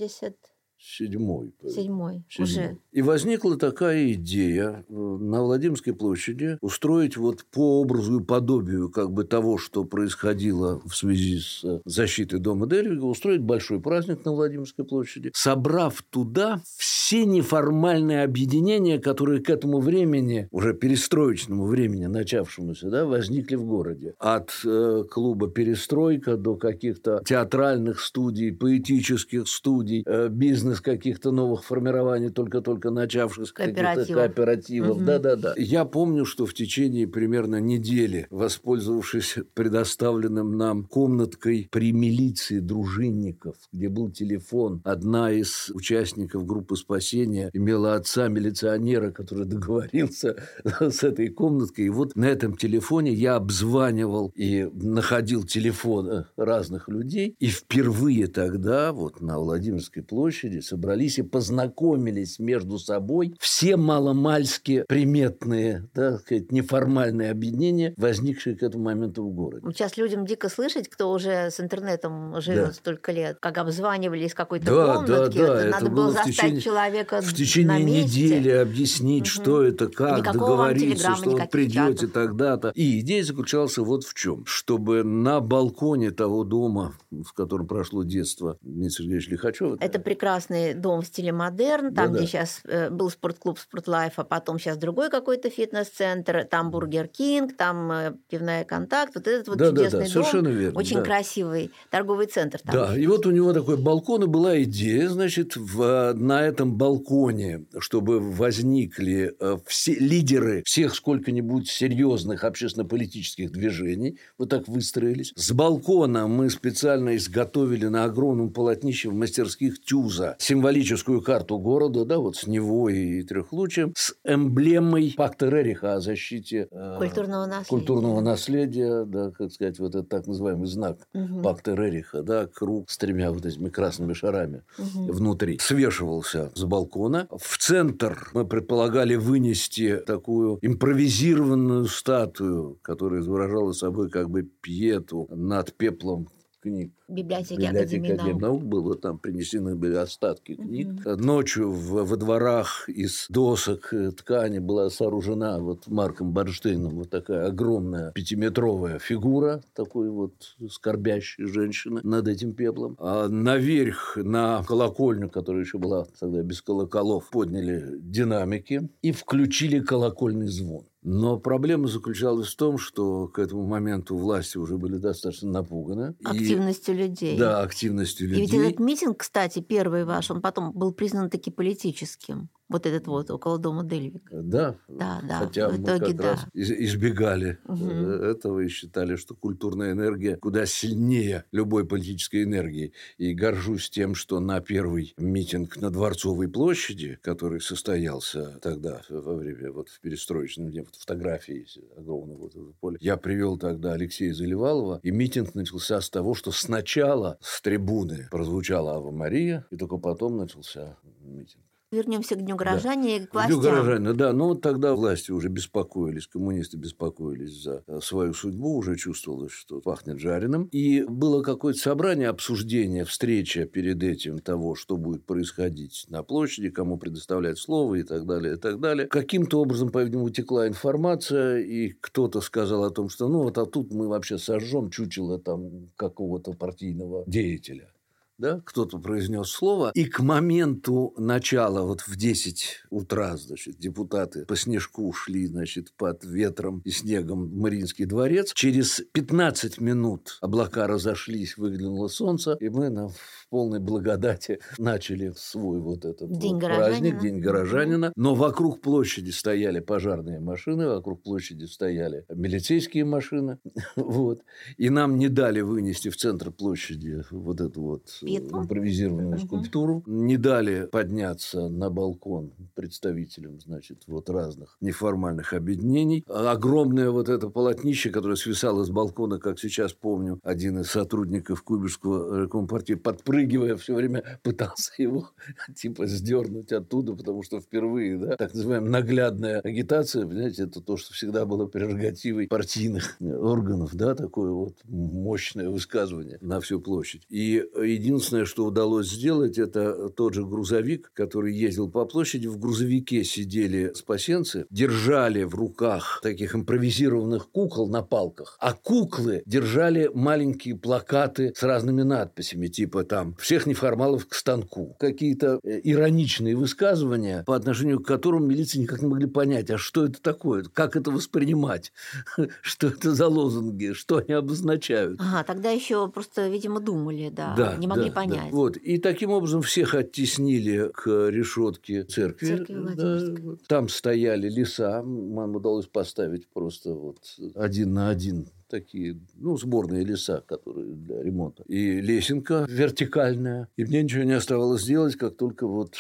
Седьмой. 0.81 1.53
уже. 1.63 1.73
Седьмой. 1.73 2.79
И 2.93 3.03
возникла 3.03 3.57
такая 3.57 4.13
идея 4.13 4.85
э, 4.89 4.93
на 4.93 5.43
Владимирской 5.43 5.93
площади 5.93 6.57
устроить 6.61 7.17
вот 7.17 7.45
по 7.51 7.81
образу 7.81 8.21
и 8.21 8.25
подобию 8.25 8.89
как 8.89 9.11
бы 9.11 9.25
того, 9.25 9.59
что 9.59 9.85
происходило 9.85 10.81
в 10.87 10.95
связи 10.95 11.41
с 11.41 11.65
э, 11.65 11.81
защитой 11.85 12.39
дома 12.39 12.67
Дервига, 12.67 13.05
устроить 13.05 13.41
большой 13.41 13.81
праздник 13.81 14.25
на 14.25 14.33
Владимирской 14.33 14.85
площади, 14.85 15.33
собрав 15.35 16.03
туда 16.11 16.63
все 16.77 17.25
неформальные 17.25 18.23
объединения, 18.23 18.99
которые 18.99 19.43
к 19.43 19.51
этому 19.51 19.81
времени, 19.81 20.49
уже 20.53 20.75
перестроечному 20.75 21.65
времени 21.65 22.07
начавшемуся, 22.07 22.89
да, 22.89 23.05
возникли 23.05 23.57
в 23.57 23.65
городе. 23.65 24.15
От 24.19 24.53
э, 24.65 25.05
клуба 25.11 25.49
«Перестройка» 25.49 26.37
до 26.37 26.55
каких-то 26.55 27.21
театральных 27.25 28.01
студий, 28.01 28.53
поэтических 28.53 29.49
студий, 29.49 30.05
э, 30.07 30.29
бизнес 30.29 30.68
бизнес 30.69 30.81
каких-то 30.81 31.31
новых 31.31 31.65
формирований, 31.65 32.31
только-только 32.31 32.91
начавшихся 32.91 33.55
Кооперативов. 33.55 34.09
кооперативов. 34.09 34.97
Мгм. 34.97 35.07
Да-да-да. 35.07 35.55
Я 35.57 35.85
помню, 35.85 36.25
что 36.25 36.47
в 36.47 36.55
течение 36.55 37.07
примерно 37.07 37.61
недели, 37.61 38.27
воспользовавшись 38.31 39.37
предоставленным 39.55 40.57
нам 40.57 40.85
комнаткой 40.85 41.69
при 41.71 41.93
милиции 41.93 42.61
дружинников, 42.61 43.57
где 43.73 43.89
был 43.89 44.11
телефон, 44.11 44.81
одна 44.85 45.31
из 45.33 45.71
участников 45.75 46.47
группы 46.47 46.77
спасения 46.77 47.51
имела 47.53 47.95
отца 47.95 48.29
милиционера, 48.29 49.11
который 49.11 49.45
договорился 49.47 50.37
с 50.81 51.03
этой 51.03 51.29
комнаткой. 51.29 51.87
И 51.87 51.91
вот 51.91 52.17
на 52.17 52.27
этом 52.27 52.57
телефоне 52.57 53.13
я 53.13 53.37
обзванивал 53.37 54.33
и 54.35 54.69
находил 54.73 55.45
телефоны 55.45 56.27
разных 56.37 56.89
людей. 56.89 57.37
И 57.39 57.49
впервые 57.49 58.27
тогда 58.27 58.93
вот 58.93 59.21
на 59.21 59.39
Владимирской 59.39 60.03
площади 60.03 60.58
собрались 60.61 61.19
и 61.19 61.23
познакомились 61.23 62.39
между 62.39 62.79
собой 62.79 63.35
все 63.41 63.77
маломальски 63.77 64.85
приметные, 64.89 65.89
так 65.95 66.21
сказать, 66.21 66.53
неформальные 66.53 67.31
объединения, 67.31 67.95
возникшие 67.97 68.57
к 68.57 68.63
этому 68.63 68.85
моменту 68.85 69.25
в 69.25 69.33
городе. 69.33 69.67
Сейчас 69.73 69.97
людям 69.97 70.27
дико 70.27 70.49
слышать, 70.49 70.89
кто 70.89 71.11
уже 71.13 71.51
с 71.51 71.61
интернетом 71.61 72.41
живет 72.41 72.69
Да. 72.69 72.73
столько 72.73 73.13
лет, 73.13 73.39
как 73.41 73.59
обзванивали 73.59 74.25
из 74.27 74.35
какой-то 74.35 74.67
Да, 74.67 74.87
да, 74.87 74.95
комнатки. 74.95 75.39
да, 75.39 75.47
Вот 75.47 75.57
это 75.59 75.71
надо 75.71 75.91
было 75.91 76.11
застать 76.13 76.35
течение- 76.35 76.61
человека 76.61 77.21
в 77.23 77.27
на 77.27 77.33
течение 77.33 77.83
месте. 77.85 78.23
недели 78.25 78.49
объяснить, 78.51 79.23
Мгм. 79.25 79.27
что 79.27 79.63
это, 79.63 79.89
как 79.89 80.19
Никакого 80.19 80.49
договориться, 80.69 81.15
что 81.17 81.31
вы 81.31 81.47
придете 81.51 81.95
чатов. 81.95 82.13
тогда-то. 82.13 82.73
И 82.75 83.01
идея 83.01 83.25
заключалась 83.25 83.77
вот 83.79 84.05
в 84.05 84.15
чем. 84.15 84.45
Чтобы 84.47 85.03
на 85.05 85.41
балконе 85.41 86.11
того 86.11 86.45
дома, 86.45 86.95
в 87.11 87.33
котором 87.33 87.67
прошло 87.67 88.03
детство 88.05 88.57
Дмитрия 88.63 88.91
Сергеевича 88.91 89.31
Лихачева, 89.33 89.77
Это 89.81 89.99
прекрасный 90.49 90.75
дом 90.75 91.03
в 91.03 91.07
стиле 91.07 91.33
модерн, 91.33 91.95
там, 91.95 92.07
Да-да. 92.07 92.19
где 92.19 92.27
сейчас 92.27 92.63
был 92.91 93.11
спортклуб 93.11 93.59
«Спортлайф», 93.59 94.15
а 94.17 94.25
потом 94.25 94.59
сейчас 94.59 94.77
другой 94.77 95.11
какой-то 95.11 95.51
фитнес-центр, 95.51 96.47
там 96.51 96.71
«Бургер 96.71 97.09
Кинг», 97.09 97.57
там 97.57 97.91
э, 97.91 98.15
пивная 98.29 98.65
«Контакт». 98.65 99.15
Вот 99.15 99.27
этот 99.27 99.49
вот 99.49 99.59
да, 99.59 99.71
да, 99.71 99.77
чудесный 99.77 99.91
да, 99.91 100.05
дом, 100.05 100.13
совершенно 100.13 100.49
верно. 100.49 100.79
очень 100.79 100.97
да. 100.97 101.03
красивый 101.03 101.71
торговый 101.91 102.27
центр. 102.27 102.61
Там. 102.61 102.75
Да, 102.75 102.97
и 102.97 103.07
вот 103.07 103.27
у 103.27 103.31
него 103.31 103.53
такой 103.53 103.77
балкон, 103.77 104.25
и 104.25 104.27
была 104.27 104.63
идея, 104.63 105.09
значит, 105.09 105.57
в, 105.57 106.13
на 106.15 106.43
этом 106.43 106.77
балконе, 106.77 107.67
чтобы 107.79 108.21
возникли 108.21 109.35
э, 109.39 109.59
все 109.67 109.95
лидеры 109.95 110.63
всех 110.65 110.95
сколько-нибудь 110.95 111.69
серьезных 111.69 112.45
общественно-политических 112.45 113.51
движений, 113.51 114.19
вот 114.39 114.51
так 114.51 114.69
выстроились. 114.69 115.33
С 115.37 115.53
балкона 115.53 116.27
мы 116.27 116.51
специально 116.51 117.17
изготовили 117.17 117.87
на 117.87 118.05
огромном 118.05 118.53
полотнище 118.53 119.09
в 119.11 119.15
мастерских 119.15 119.83
Тюза 119.83 120.37
символическую 120.39 121.21
карту 121.23 121.59
города, 121.59 122.05
да, 122.05 122.19
вот 122.19 122.37
с 122.37 122.47
Невой 122.47 122.97
и 122.97 123.23
Трехлучием, 123.23 123.93
с 123.97 124.15
эмблемой 124.25 125.15
пакта 125.17 125.49
Рериха 125.49 125.95
о 125.95 126.01
защите 126.01 126.69
э, 126.71 126.97
Культурного 126.99 127.47
наследия. 127.47 127.69
культурного 127.69 128.21
наследия, 128.21 129.05
да, 129.05 129.31
как 129.31 129.53
сказать, 129.53 129.79
вот 129.79 129.95
этот 129.95 130.09
так 130.09 130.27
называемый 130.27 130.67
знак 130.69 131.07
Мгм. 131.13 131.43
пакта 131.43 131.75
Рериха, 131.75 132.23
да, 132.23 132.47
круг 132.47 132.91
с 132.91 132.97
тремя 132.99 133.31
вот 133.33 133.45
этими 133.45 133.69
красными 133.69 134.13
шарами 134.13 134.63
Мгм. 134.79 135.11
внутри, 135.13 135.59
свешивался 135.61 136.51
с 136.55 136.65
балкона. 136.65 137.29
В 137.37 137.59
центр 137.59 138.29
мы 138.33 138.47
предполагали 138.47 139.17
вынести 139.17 139.99
такую 140.07 140.59
импровизированную 140.63 141.87
статую, 141.87 142.79
которая 142.83 143.21
изображала 143.21 143.73
собой 143.73 144.11
как 144.11 144.31
бы 144.31 144.43
пьету 144.43 145.27
над 145.31 145.75
пеплом 145.77 146.29
книг. 146.61 146.93
Библиотеки 147.09 147.61
Библиотека 147.61 147.81
Академии 148.15 148.41
наук. 148.41 148.63
было, 148.65 148.95
там 148.95 149.19
принесены 149.19 149.75
были 149.77 149.95
остатки 149.95 150.55
книг. 150.55 151.05
Ночью 151.05 151.71
в- 151.71 152.05
во 152.07 152.17
дворах 152.17 152.89
из 152.89 153.27
досок 153.31 153.93
э, 153.95 154.11
ткани 154.13 154.59
была 154.59 154.91
сооружена 154.91 155.59
вот 155.59 155.87
Марком 155.89 156.33
Барштейном 156.33 156.97
вот 156.97 157.11
такая 157.11 157.47
огромная 157.47 158.13
пятиметровая 158.13 158.99
фигура 158.99 159.63
такой 159.75 160.11
вот 160.11 160.33
скорбящей 160.71 161.47
женщины 161.47 162.01
над 162.03 162.29
этим 162.29 162.53
пеплом. 162.55 162.97
А 162.99 163.29
наверх 163.29 164.17
на 164.17 164.63
колокольню, 164.65 165.31
которая 165.31 165.63
еще 165.63 165.79
была 165.79 166.07
тогда 166.19 166.43
без 166.43 166.61
колоколов, 166.63 167.31
подняли 167.31 167.99
динамики 167.99 168.89
и 169.03 169.13
включили 169.13 169.81
колокольный 169.81 170.49
звон. 170.49 170.85
Но 171.11 171.39
проблема 171.39 171.89
заключалась 171.89 172.49
в 172.49 172.57
том, 172.57 172.77
что 172.77 173.29
к 173.29 173.39
этому 173.39 173.67
моменту 173.67 174.15
власти 174.15 174.59
уже 174.59 174.77
были 174.77 174.99
достаточно 174.99 175.51
напуганы. 175.51 176.15
И- 176.21 176.25
Активностью 176.27 176.95
людей. 176.97 177.39
да, 177.39 177.63
активностью 177.63 178.27
И 178.27 178.31
людей. 178.31 178.43
ведь 178.43 178.55
этот 178.69 178.81
митинг, 178.81 179.17
кстати, 179.21 179.61
первый 179.61 180.05
ваш, 180.05 180.31
он 180.31 180.43
потом 180.43 180.71
был 180.73 180.93
признан 180.93 181.31
таки 181.31 181.51
политическим. 181.51 182.51
Вот 182.69 182.85
этот 182.85 183.07
вот 183.07 183.31
около 183.31 183.59
дома 183.59 183.83
Дельвиг. 183.83 184.29
Да, 184.31 184.77
Да, 184.89 185.21
да, 185.27 185.39
хотя 185.39 185.69
в 185.69 185.79
мы 185.79 185.85
итоге 185.85 186.07
как 186.09 186.17
да. 186.17 186.31
раз 186.33 186.47
из- 186.53 186.71
избегали 186.71 187.59
э, 187.67 188.31
этого 188.31 188.61
и 188.61 188.69
считали, 188.69 189.17
что 189.17 189.35
культурная 189.35 189.93
энергия 189.93 190.37
куда 190.37 190.67
сильнее 190.67 191.45
любой 191.51 191.87
политической 191.87 192.43
энергии. 192.43 192.93
И 193.17 193.33
горжусь 193.33 193.89
тем, 193.89 194.15
что 194.15 194.39
на 194.41 194.61
первый 194.61 195.15
митинг 195.17 195.77
на 195.79 195.91
Дворцовой 195.91 196.49
площади, 196.49 197.19
который 197.23 197.61
состоялся 197.61 198.59
тогда 198.61 199.01
во 199.09 199.35
время 199.35 199.73
вот 199.73 199.89
в 199.89 200.01
перестроечном 200.01 200.71
дне, 200.71 200.83
вот 200.83 200.95
фотографии 200.97 201.67
огромного 201.97 202.39
вот 202.39 202.51
этого 202.55 202.73
поля, 202.81 202.99
я 203.01 203.17
привел 203.17 203.57
тогда 203.59 203.93
Алексея 203.95 204.35
Заливалова, 204.35 205.01
и 205.03 205.11
митинг 205.11 205.55
начался 205.55 206.01
с 206.03 206.11
того, 206.11 206.35
что 206.35 206.53
сначала 206.53 207.39
с 207.41 207.63
трибуны 207.63 208.29
прозвучала 208.31 208.97
Ава 208.97 209.11
Мария, 209.11 209.67
и 209.71 209.77
только 209.77 209.97
потом 209.97 210.37
начался 210.37 210.97
митинг. 211.23 211.63
Вернемся 211.91 212.35
к 212.35 212.43
Дню 212.43 212.55
горожания 212.55 213.17
и 213.17 213.21
к 213.21 213.31
Дню 213.31 213.31
властям. 213.33 213.61
горожанина, 213.61 214.13
да. 214.13 214.33
Но 214.35 214.49
вот 214.49 214.61
тогда 214.61 214.95
власти 214.95 215.31
уже 215.31 215.49
беспокоились, 215.49 216.27
коммунисты 216.27 216.77
беспокоились 216.77 217.63
за 217.63 217.83
э, 217.87 218.01
свою 218.03 218.35
судьбу, 218.35 218.77
уже 218.77 218.97
чувствовалось, 218.97 219.53
что 219.53 219.81
пахнет 219.81 220.19
жареным. 220.19 220.65
И 220.67 221.03
было 221.05 221.43
какое-то 221.43 221.79
собрание, 221.79 222.29
обсуждение, 222.29 223.07
встреча 223.07 223.65
перед 223.65 224.03
этим 224.03 224.39
того, 224.39 224.75
что 224.75 224.99
будет 224.99 225.25
происходить 225.25 226.05
на 226.09 226.23
площади, 226.23 226.69
кому 226.69 226.99
предоставлять 226.99 227.57
слово 227.57 227.95
и 227.95 228.03
так 228.03 228.27
далее, 228.27 228.57
и 228.57 228.59
так 228.59 228.81
далее. 228.81 229.07
Каким-то 229.07 229.59
образом, 229.59 229.89
по-видимому, 229.89 230.27
утекла 230.27 230.69
информация, 230.69 231.61
и 231.61 231.89
кто-то 231.89 232.43
сказал 232.43 232.85
о 232.85 232.91
том, 232.91 233.09
что 233.09 233.29
ну 233.29 233.45
вот 233.45 233.57
а 233.57 233.65
тут 233.65 233.95
мы 233.95 234.09
вообще 234.09 234.37
сожжем 234.37 234.91
чучело 234.91 235.39
там 235.39 235.89
какого-то 235.97 236.53
партийного 236.53 237.25
деятеля 237.27 237.91
да, 238.39 238.63
кто-то 238.65 238.99
произнес 238.99 239.49
слово, 239.49 239.91
и 239.95 240.05
к 240.05 240.21
моменту 240.21 241.13
начала, 241.17 241.83
вот 241.83 242.03
в 242.03 242.17
10 242.17 242.85
утра, 242.91 243.37
значит, 243.37 243.79
депутаты 243.79 244.45
по 244.47 244.57
снежку 244.57 245.13
шли, 245.13 245.47
значит, 245.47 245.93
под 245.97 246.25
ветром 246.25 246.81
и 246.85 246.91
снегом 246.91 247.49
в 247.49 247.57
Мариинский 247.57 248.05
дворец. 248.05 248.53
Через 248.55 249.03
15 249.13 249.81
минут 249.81 250.39
облака 250.41 250.87
разошлись, 250.87 251.57
выглянуло 251.57 252.09
солнце, 252.09 252.57
и 252.61 252.69
мы 252.69 252.91
на, 252.91 253.09
в 253.09 253.49
полной 253.51 253.81
благодати 253.81 254.61
начали 254.79 255.33
свой 255.37 255.81
вот 255.81 256.05
этот 256.05 256.31
День 256.39 256.55
вот 256.55 256.65
праздник, 256.65 257.19
День 257.21 257.41
горожанина. 257.41 258.13
Но 258.15 258.35
вокруг 258.35 258.81
площади 258.81 259.31
стояли 259.31 259.81
пожарные 259.81 260.39
машины, 260.39 260.87
вокруг 260.87 261.23
площади 261.23 261.65
стояли 261.65 262.25
милицейские 262.29 263.05
машины, 263.05 263.59
вот. 263.97 264.43
И 264.77 264.91
нам 264.91 265.17
не 265.17 265.29
дали 265.29 265.61
вынести 265.61 266.09
в 266.09 266.17
центр 266.17 266.53
площади 266.53 267.25
вот 267.31 267.61
эту 267.61 267.83
вот 267.83 268.09
Петлу? 268.29 268.61
импровизированную 268.63 269.37
Мгм. 269.37 269.39
скульптуру. 269.47 270.03
Не 270.07 270.37
дали 270.37 270.87
подняться 270.87 271.69
на 271.69 271.91
балкон 271.91 272.53
представителям, 272.75 273.61
значит, 273.61 274.03
вот 274.07 274.31
разных 274.31 274.77
неформальных 274.81 275.53
объединений. 275.53 276.25
Огромное 276.29 277.11
вот 277.11 277.29
это 277.29 277.49
полотнище, 277.49 278.11
которое 278.11 278.37
свисало 278.37 278.85
с 278.85 278.91
балкона, 278.91 279.39
как 279.39 279.59
сейчас 279.59 279.93
помню, 279.93 280.41
один 280.43 280.81
из 280.81 280.91
сотрудников 280.91 281.63
Кубишского 281.63 282.45
э, 282.45 282.49
компартии, 282.49 282.95
подпрыгивая, 282.95 283.77
все 283.77 283.95
время 283.95 284.23
пытался 284.43 284.93
его 284.99 285.31
типа 285.77 286.07
сдернуть 286.07 286.73
оттуда, 286.73 287.15
потому 287.15 287.43
что 287.43 287.61
впервые, 287.61 288.19
да, 288.19 288.37
так 288.37 288.55
называемая 288.55 288.91
наглядная 288.91 289.61
агитация, 289.61 290.27
понимаете, 290.27 290.65
это 290.65 290.81
то, 290.81 290.97
что 290.97 291.13
всегда 291.15 291.47
было 291.47 291.67
прерогативой 291.67 292.49
партийных 292.49 293.17
органов, 293.21 293.95
да, 293.95 294.15
такое 294.15 294.51
вот 294.53 294.75
мощное 294.85 295.69
высказывание 295.71 296.39
на 296.41 296.61
всю 296.61 296.81
площадь. 296.81 297.23
И 297.29 297.63
единственное, 297.77 298.18
что 298.21 298.67
удалось 298.67 299.09
сделать, 299.11 299.59
это 299.59 300.09
тот 300.11 300.35
же 300.35 300.45
грузовик, 300.45 301.11
который 301.15 301.55
ездил 301.55 301.91
по 301.91 302.05
площади. 302.05 302.47
В 302.47 302.59
грузовике 302.59 303.25
сидели 303.25 303.93
спасенцы, 303.95 304.67
держали 304.71 305.45
в 305.45 305.55
руках 305.55 306.21
таких 306.23 306.55
импровизированных 306.55 307.51
кукол 307.51 307.89
на 307.89 308.03
палках, 308.03 308.57
а 308.61 308.73
куклы 308.73 309.43
держали 309.47 310.11
маленькие 310.13 310.77
плакаты 310.77 311.53
с 311.55 311.63
разными 311.63 312.03
надписями, 312.03 312.69
типа 312.69 313.05
там 313.05 313.35
«Всех 313.37 313.67
неформалов 313.67 314.27
к 314.27 314.35
станку». 314.35 314.97
Какие-то 314.99 315.61
э, 315.63 315.81
ироничные 315.83 316.57
высказывания, 316.57 317.45
по 317.47 317.57
отношению 317.57 318.01
к 318.01 318.07
которым 318.07 318.49
милиции 318.49 318.79
никак 318.79 319.03
не 319.03 319.09
могли 319.09 319.27
понять, 319.27 319.71
а 319.71 319.79
что 319.79 320.05
это 320.05 320.21
такое, 320.21 320.65
как 320.73 320.97
это 320.97 321.11
воспринимать, 321.11 321.93
что 322.63 322.89
это 322.89 323.15
за 323.15 323.29
лозунги, 323.29 323.93
что 323.93 324.19
они 324.19 324.33
обозначают. 324.33 325.21
Ага, 325.21 325.45
тогда 325.45 325.71
еще 325.71 326.09
просто, 326.09 326.49
видимо, 326.49 326.81
думали, 326.81 327.31
да. 327.31 327.55
Да, 327.57 327.77
не 327.77 327.87
могли 327.87 328.08
не 328.09 328.15
понять. 328.15 328.51
Да, 328.51 328.57
вот. 328.57 328.77
И 328.77 328.99
таким 328.99 329.31
образом 329.31 329.63
всех 329.63 329.95
оттеснили 329.95 330.91
к 330.93 331.29
решетке 331.29 332.05
церкви. 332.05 332.47
Церкви 332.47 332.77
да, 332.95 333.21
вот. 333.43 333.63
Там 333.67 333.89
стояли 333.89 334.49
леса. 334.49 335.03
Нам 335.03 335.57
удалось 335.57 335.87
поставить 335.87 336.49
просто 336.49 336.95
вот 336.95 337.19
один 337.55 337.93
на 337.95 338.11
один 338.11 338.49
такие, 338.69 339.19
ну, 339.37 339.57
сборные 339.57 340.05
леса, 340.05 340.43
которые 340.47 340.95
для 340.95 341.23
ремонта. 341.23 341.63
И 341.67 342.01
лесенка 342.01 342.67
вертикальная. 342.69 343.69
И 343.77 343.85
мне 343.85 344.03
ничего 344.03 344.25
не 344.25 344.33
оставалось 344.33 344.85
делать, 344.85 345.17
как 345.17 345.37
только 345.37 345.67
вот 345.67 345.97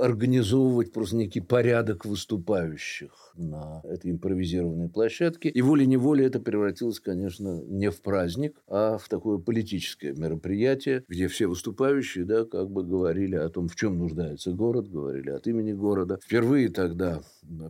организовывать 0.00 0.92
просто 0.92 1.16
некий 1.16 1.40
порядок 1.40 2.04
выступающих 2.04 3.32
на 3.34 3.80
этой 3.84 4.10
импровизированной 4.10 4.88
площадке. 4.88 5.48
И 5.48 5.62
волей-неволей 5.62 6.26
это 6.26 6.40
превратилось, 6.40 7.00
конечно, 7.00 7.62
не 7.66 7.90
в 7.90 8.00
праздник, 8.02 8.56
а 8.68 8.98
в 8.98 9.08
такое 9.08 9.38
политическое 9.38 10.12
мероприятие, 10.12 11.04
где 11.08 11.28
все 11.28 11.46
выступающие, 11.46 12.24
да, 12.24 12.44
как 12.44 12.70
бы 12.70 12.84
говорили 12.84 13.36
о 13.36 13.48
том, 13.48 13.68
в 13.68 13.76
чем 13.76 13.98
нуждается 13.98 14.52
город, 14.52 14.88
говорили 14.90 15.30
от 15.30 15.46
имени 15.46 15.72
города. 15.72 16.18
Впервые 16.22 16.68
тогда 16.68 17.22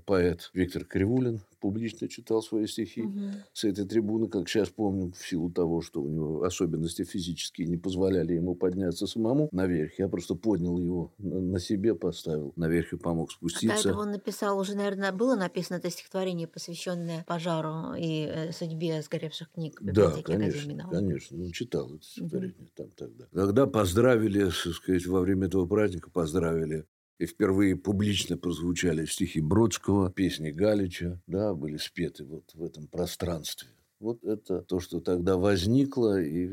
поэт 0.07 0.51
Виктор 0.55 0.85
Кривулин 0.85 1.41
публично 1.61 2.09
читал 2.09 2.43
свои 2.43 2.67
стихи 2.67 3.03
угу. 3.03 3.21
с 3.53 3.65
этой 3.65 3.87
трибуны, 3.87 4.29
как 4.43 4.49
сейчас 4.49 4.71
помню, 4.71 5.13
в 5.13 5.27
силу 5.27 5.51
того, 5.51 5.83
что 5.83 6.03
у 6.03 6.09
него 6.09 6.43
особенности 6.43 7.05
физические 7.05 7.69
не 7.69 7.77
позволяли 7.77 8.35
ему 8.35 8.57
подняться 8.57 9.07
самому 9.07 9.49
наверх. 9.53 9.99
Я 9.99 10.09
просто 10.09 10.35
поднял 10.35 10.79
его 10.79 11.15
на 11.19 11.61
себе, 11.61 11.95
поставил 11.95 12.53
наверх 12.57 12.93
и 12.93 12.97
помог 12.97 13.31
спуститься. 13.31 13.83
Когда 13.83 13.99
он 13.99 14.11
написал, 14.11 14.59
уже, 14.59 14.75
наверное, 14.75 15.13
было 15.13 15.37
написано 15.37 15.77
это 15.77 15.91
стихотворение, 15.91 16.49
посвященное 16.49 17.25
пожару 17.27 17.95
и 17.97 18.25
э, 18.25 18.53
судьбе 18.53 19.01
сгоревших 19.03 19.53
книг 19.53 19.79
Да, 19.81 20.11
конечно, 20.23 20.89
конечно. 20.91 21.37
Ну, 21.37 21.51
читал 21.53 21.95
это 21.95 22.05
стихотворение 22.05 22.57
угу. 22.59 22.71
там 22.75 22.91
тогда. 22.97 23.27
Тогда 23.33 23.67
поздравили, 23.67 24.47
так 24.47 24.75
сказать, 24.75 25.07
во 25.07 25.21
время 25.21 25.47
этого 25.47 25.67
праздника 25.67 26.11
поздравили 26.11 26.85
и 27.19 27.27
впервые 27.27 27.77
публично 27.77 28.37
прозвучали 28.37 29.07
стихи 29.07 29.41
Бродского, 29.41 30.11
песни 30.11 30.51
Галича, 30.51 31.23
да, 31.29 31.55
были 31.55 31.77
спеты 31.77 32.25
вот 32.25 32.51
в 32.55 32.65
этом 32.65 32.89
пространстве. 32.89 33.69
Вот 34.03 34.25
это 34.25 34.63
то, 34.63 34.81
что 34.81 34.99
тогда 34.99 35.37
возникло 35.37 36.21
и, 36.21 36.51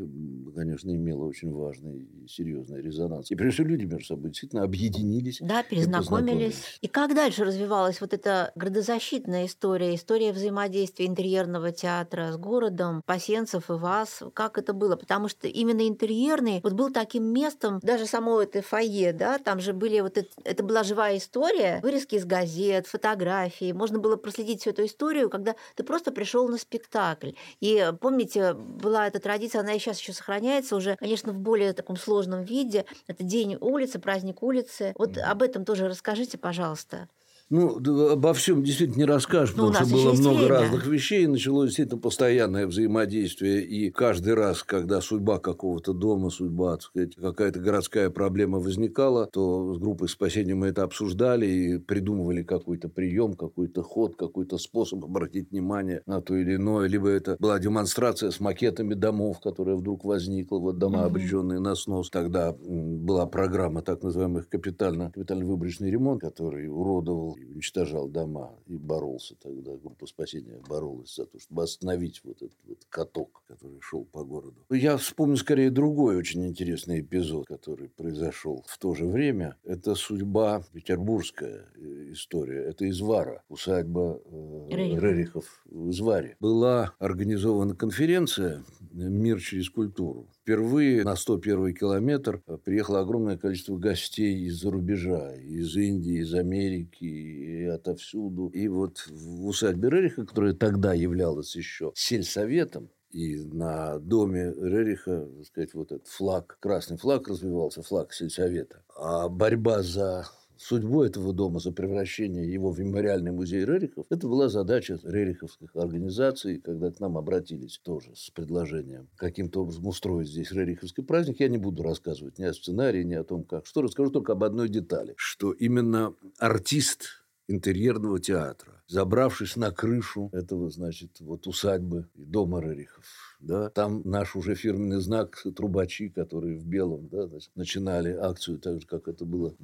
конечно, 0.56 0.92
имело 0.92 1.26
очень 1.26 1.52
важный 1.52 2.04
и 2.04 2.28
серьезный 2.28 2.80
резонанс. 2.80 3.32
И 3.32 3.36
прежде 3.36 3.64
люди 3.64 3.86
между 3.86 4.06
собой 4.06 4.30
действительно 4.30 4.62
объединились. 4.62 5.40
Да, 5.42 5.64
перезнакомились. 5.64 6.78
И, 6.80 6.86
и 6.86 6.88
как 6.88 7.16
дальше 7.16 7.44
развивалась 7.44 8.02
вот 8.02 8.14
эта 8.14 8.52
градозащитная 8.54 9.48
история, 9.48 9.96
история 9.96 10.32
взаимодействия 10.32 11.08
интерьерного 11.08 11.72
театра 11.72 12.32
с 12.32 12.38
городом, 12.38 13.02
пасенцев 13.04 13.72
и 13.72 13.74
вас? 13.74 14.22
Как 14.36 14.60
это 14.60 14.74
было? 14.74 14.96
Потому 14.96 15.28
что 15.28 15.48
именно 15.48 15.88
интерьерный 15.88 16.60
вот 16.62 16.74
был 16.74 16.92
таким 16.92 17.24
местом, 17.34 17.80
даже 17.82 18.06
само 18.06 18.44
это 18.44 18.62
фойе, 18.62 19.12
да, 19.12 19.40
там 19.40 19.60
же 19.60 19.74
были 19.74 20.02
вот 20.02 20.20
это, 20.20 20.30
это 20.44 20.64
была 20.64 20.84
живая 20.84 21.18
история, 21.18 21.80
вырезки 21.82 22.14
из 22.14 22.26
газет, 22.26 22.86
фотографии. 22.86 23.72
Можно 23.72 23.98
было 23.98 24.18
проследить 24.18 24.62
всю 24.62 24.70
эту 24.70 24.86
историю, 24.86 25.32
когда 25.32 25.56
ты 25.74 25.84
просто 25.84 26.12
пришел 26.12 26.48
на 26.48 26.60
спектакль. 26.60 27.32
И 27.60 27.92
помните, 28.00 28.54
была 28.54 29.08
эта 29.08 29.20
традиция, 29.20 29.62
она 29.62 29.74
и 29.74 29.80
сейчас 29.80 30.00
еще 30.00 30.14
сохраняется 30.14 30.76
уже, 30.76 30.96
конечно, 30.96 31.34
в 31.34 31.40
более 31.40 31.74
таком 31.74 31.96
сложном 31.98 32.44
виде. 32.44 32.86
Это 33.08 33.24
день 33.24 33.58
улицы, 33.60 34.00
праздник 34.00 34.44
улицы. 34.44 34.94
Вот 34.98 35.18
об 35.18 35.42
этом 35.42 35.66
тоже 35.66 35.88
расскажите, 35.88 36.38
пожалуйста. 36.38 37.10
Ну, 37.52 38.12
обо 38.12 38.34
всем 38.36 38.64
действительно 38.64 38.98
не 38.98 39.06
расскажешь, 39.06 39.56
ну, 39.56 39.72
потому 39.72 39.88
что 39.88 39.96
было 39.96 40.14
много 40.14 40.38
время. 40.38 40.50
разных 40.50 40.86
вещей. 40.86 41.26
Началось 41.26 41.70
действительно 41.70 42.00
постоянное 42.00 42.68
взаимодействие. 42.68 43.66
И 43.66 43.90
каждый 43.90 44.36
раз, 44.36 44.62
когда 44.62 45.02
судьба 45.02 45.40
какого-то 45.40 45.94
дома, 45.94 46.30
судьба, 46.30 46.74
так 46.74 46.84
сказать, 46.84 47.16
какая-то 47.16 47.60
городская 47.60 48.12
проблема 48.12 48.60
возникала, 48.60 49.26
то 49.26 49.74
с 49.74 49.80
группой 49.80 50.10
спасения 50.10 50.54
мы 50.54 50.68
это 50.68 50.84
обсуждали 50.84 51.48
и 51.48 51.78
придумывали 51.80 52.44
какой-то 52.44 52.88
прием, 52.88 53.34
какой-то 53.34 53.82
ход, 53.82 54.16
какой-то 54.16 54.60
способ 54.60 55.04
обратить 55.04 55.50
внимание 55.50 56.04
на 56.06 56.22
то 56.22 56.36
или 56.36 56.56
иное. 56.56 56.88
Либо 56.88 57.10
это 57.10 57.36
была 57.40 57.58
демонстрация 57.58 58.30
с 58.30 58.40
макетами 58.40 58.94
домов, 58.94 59.40
которая 59.40 59.76
вдруг 59.76 60.06
возникла, 60.06 60.60
вот 60.60 60.78
дома, 60.78 61.06
обреченные 61.06 61.60
на 61.60 61.74
снос. 61.74 62.12
Тогда 62.12 62.54
была 62.54 63.26
программа 63.26 63.82
так 63.82 64.04
называемых 64.04 64.48
капитально, 64.50 65.12
капитально-выборочный 65.16 65.90
ремонт, 65.90 66.22
который 66.22 66.68
уродовал 66.68 67.39
и 67.40 67.46
уничтожал 67.46 68.08
дома. 68.08 68.56
И 68.68 68.78
боролся 68.78 69.36
тогда, 69.36 69.76
группа 69.76 70.06
спасения 70.06 70.62
боролась 70.68 71.16
за 71.16 71.26
то, 71.26 71.40
чтобы 71.40 71.64
остановить 71.64 72.22
вот 72.24 72.38
этот 72.38 72.58
вот 72.66 72.86
каток, 72.90 73.44
который 73.48 73.80
шел 73.82 74.06
по 74.06 74.24
городу. 74.24 74.66
Я 74.70 74.98
вспомню 74.98 75.38
скорее 75.38 75.72
другой 75.72 76.18
очень 76.18 76.46
интересный 76.46 77.02
эпизод, 77.02 77.48
который 77.48 77.90
произошел 77.90 78.64
в 78.68 78.78
то 78.78 78.94
же 78.94 79.06
время. 79.06 79.56
Это 79.64 79.96
судьба 79.96 80.64
петербургская 80.74 81.66
э, 81.76 82.12
история. 82.12 82.64
Это 82.64 82.90
Извара, 82.90 83.44
усадьба 83.50 84.22
э, 84.26 84.68
Рерихов. 84.70 85.04
Рерихов 85.04 85.62
в 85.66 85.90
Изваре. 85.92 86.38
Была 86.40 86.94
организована 87.00 87.76
конференция 87.76 88.64
«Мир 88.92 89.40
через 89.40 89.70
культуру». 89.70 90.28
Впервые 90.50 91.04
на 91.04 91.16
101 91.16 91.76
километр 91.76 92.42
приехало 92.64 93.02
огромное 93.02 93.38
количество 93.38 93.78
гостей 93.78 94.48
из-за 94.48 94.72
рубежа, 94.72 95.36
из 95.36 95.76
Индии, 95.76 96.22
из 96.22 96.34
Америки, 96.34 97.04
и 97.04 97.66
отовсюду. 97.66 98.48
И 98.48 98.68
вот 98.68 99.06
в 99.08 99.46
усадьбе 99.46 99.92
Рериха, 99.92 100.26
которая 100.26 100.54
тогда 100.54 100.96
являлась 100.96 101.56
еще 101.56 101.92
сельсоветом, 101.94 102.90
и 103.12 103.36
на 103.36 104.00
доме 104.00 104.52
Рериха, 104.60 105.28
так 105.38 105.46
сказать, 105.46 105.74
вот 105.76 105.92
этот 105.92 106.08
флаг, 106.08 106.58
красный 106.60 106.98
флаг 106.98 107.28
развивался, 107.28 107.84
флаг 107.84 108.12
сельсовета. 108.12 108.82
А 108.98 109.30
борьба 109.30 109.84
за 109.84 110.26
судьбу 110.62 111.04
этого 111.04 111.34
дома, 111.34 111.60
за 111.60 111.72
превращение 111.72 112.52
его 112.52 112.72
в 112.72 112.80
мемориальный 112.80 113.32
музей 113.32 113.66
Рерихов, 113.66 114.06
это 114.10 114.28
была 114.28 114.50
задача 114.50 115.00
рериховских 115.04 115.76
организаций, 115.76 116.60
когда 116.60 116.92
к 116.92 117.00
нам 117.00 117.18
обратились 117.18 117.80
тоже 117.80 118.12
с 118.16 118.30
предложением 118.30 119.10
каким-то 119.16 119.64
образом 119.64 119.88
устроить 119.88 120.28
здесь 120.28 120.52
рериховский 120.52 121.04
праздник. 121.04 121.40
Я 121.40 121.48
не 121.48 121.58
буду 121.58 121.84
рассказывать 121.84 122.38
ни 122.40 122.44
о 122.44 122.54
сценарии, 122.54 123.04
ни 123.04 123.16
о 123.16 123.24
том, 123.24 123.44
как. 123.44 123.66
Что 123.66 123.82
расскажу 123.82 124.12
только 124.12 124.34
об 124.34 124.44
одной 124.44 124.70
детали, 124.70 125.14
что 125.18 125.52
именно 125.52 126.14
артист 126.38 127.24
интерьерного 127.50 128.20
театра, 128.20 128.82
забравшись 128.88 129.56
на 129.56 129.72
крышу 129.72 130.30
этого, 130.32 130.70
значит, 130.70 131.20
вот 131.20 131.48
усадьбы 131.48 132.08
и 132.16 132.24
дома 132.24 132.62
Рерихов, 132.62 133.04
да, 133.40 133.70
там 133.70 134.02
наш 134.06 134.36
уже 134.36 134.56
фирменный 134.56 135.02
знак 135.02 135.44
трубачи, 135.56 136.10
которые 136.10 136.58
в 136.58 136.66
белом, 136.66 137.10
да, 137.10 137.28
значит, 137.28 137.52
начинали 137.56 138.14
акцию 138.14 138.60
так 138.60 138.82
же, 138.82 138.88
как 138.88 139.08
это 139.08 139.26
было 139.26 139.56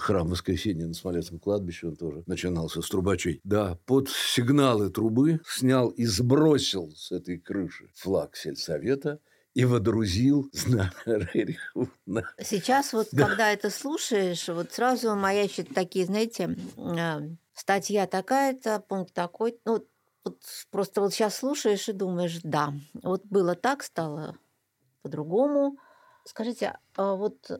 храм 0.00 0.28
воскресения 0.28 0.86
на 0.86 0.94
Смоленском 0.94 1.38
кладбище, 1.38 1.88
он 1.88 1.96
тоже 1.96 2.24
начинался 2.26 2.80
с 2.80 2.88
трубачей. 2.88 3.40
Да, 3.44 3.78
под 3.84 4.08
сигналы 4.08 4.90
трубы 4.90 5.40
снял 5.46 5.90
и 5.90 6.06
сбросил 6.06 6.92
с 6.96 7.12
этой 7.12 7.38
крыши 7.38 7.90
флаг 7.94 8.36
сельсовета– 8.36 9.20
и 9.54 9.64
водрузил 9.64 10.50
знамя 10.52 10.90
Рериху. 11.06 11.88
Сейчас 12.40 12.92
вот, 12.92 13.08
да. 13.12 13.26
когда 13.26 13.52
это 13.52 13.70
слушаешь, 13.70 14.48
вот 14.48 14.72
сразу 14.72 15.14
маячат 15.14 15.68
такие, 15.74 16.06
знаете, 16.06 16.56
а, 16.76 17.22
статья 17.54 18.06
такая-то, 18.06 18.80
пункт 18.80 19.14
такой. 19.14 19.58
Ну, 19.64 19.86
вот 20.24 20.42
просто 20.70 21.00
вот 21.00 21.14
сейчас 21.14 21.36
слушаешь 21.36 21.88
и 21.88 21.92
думаешь, 21.92 22.40
да, 22.42 22.74
вот 23.02 23.24
было 23.26 23.54
так, 23.54 23.82
стало 23.82 24.36
по-другому. 25.02 25.78
Скажите, 26.24 26.78
а 26.96 27.14
вот 27.14 27.50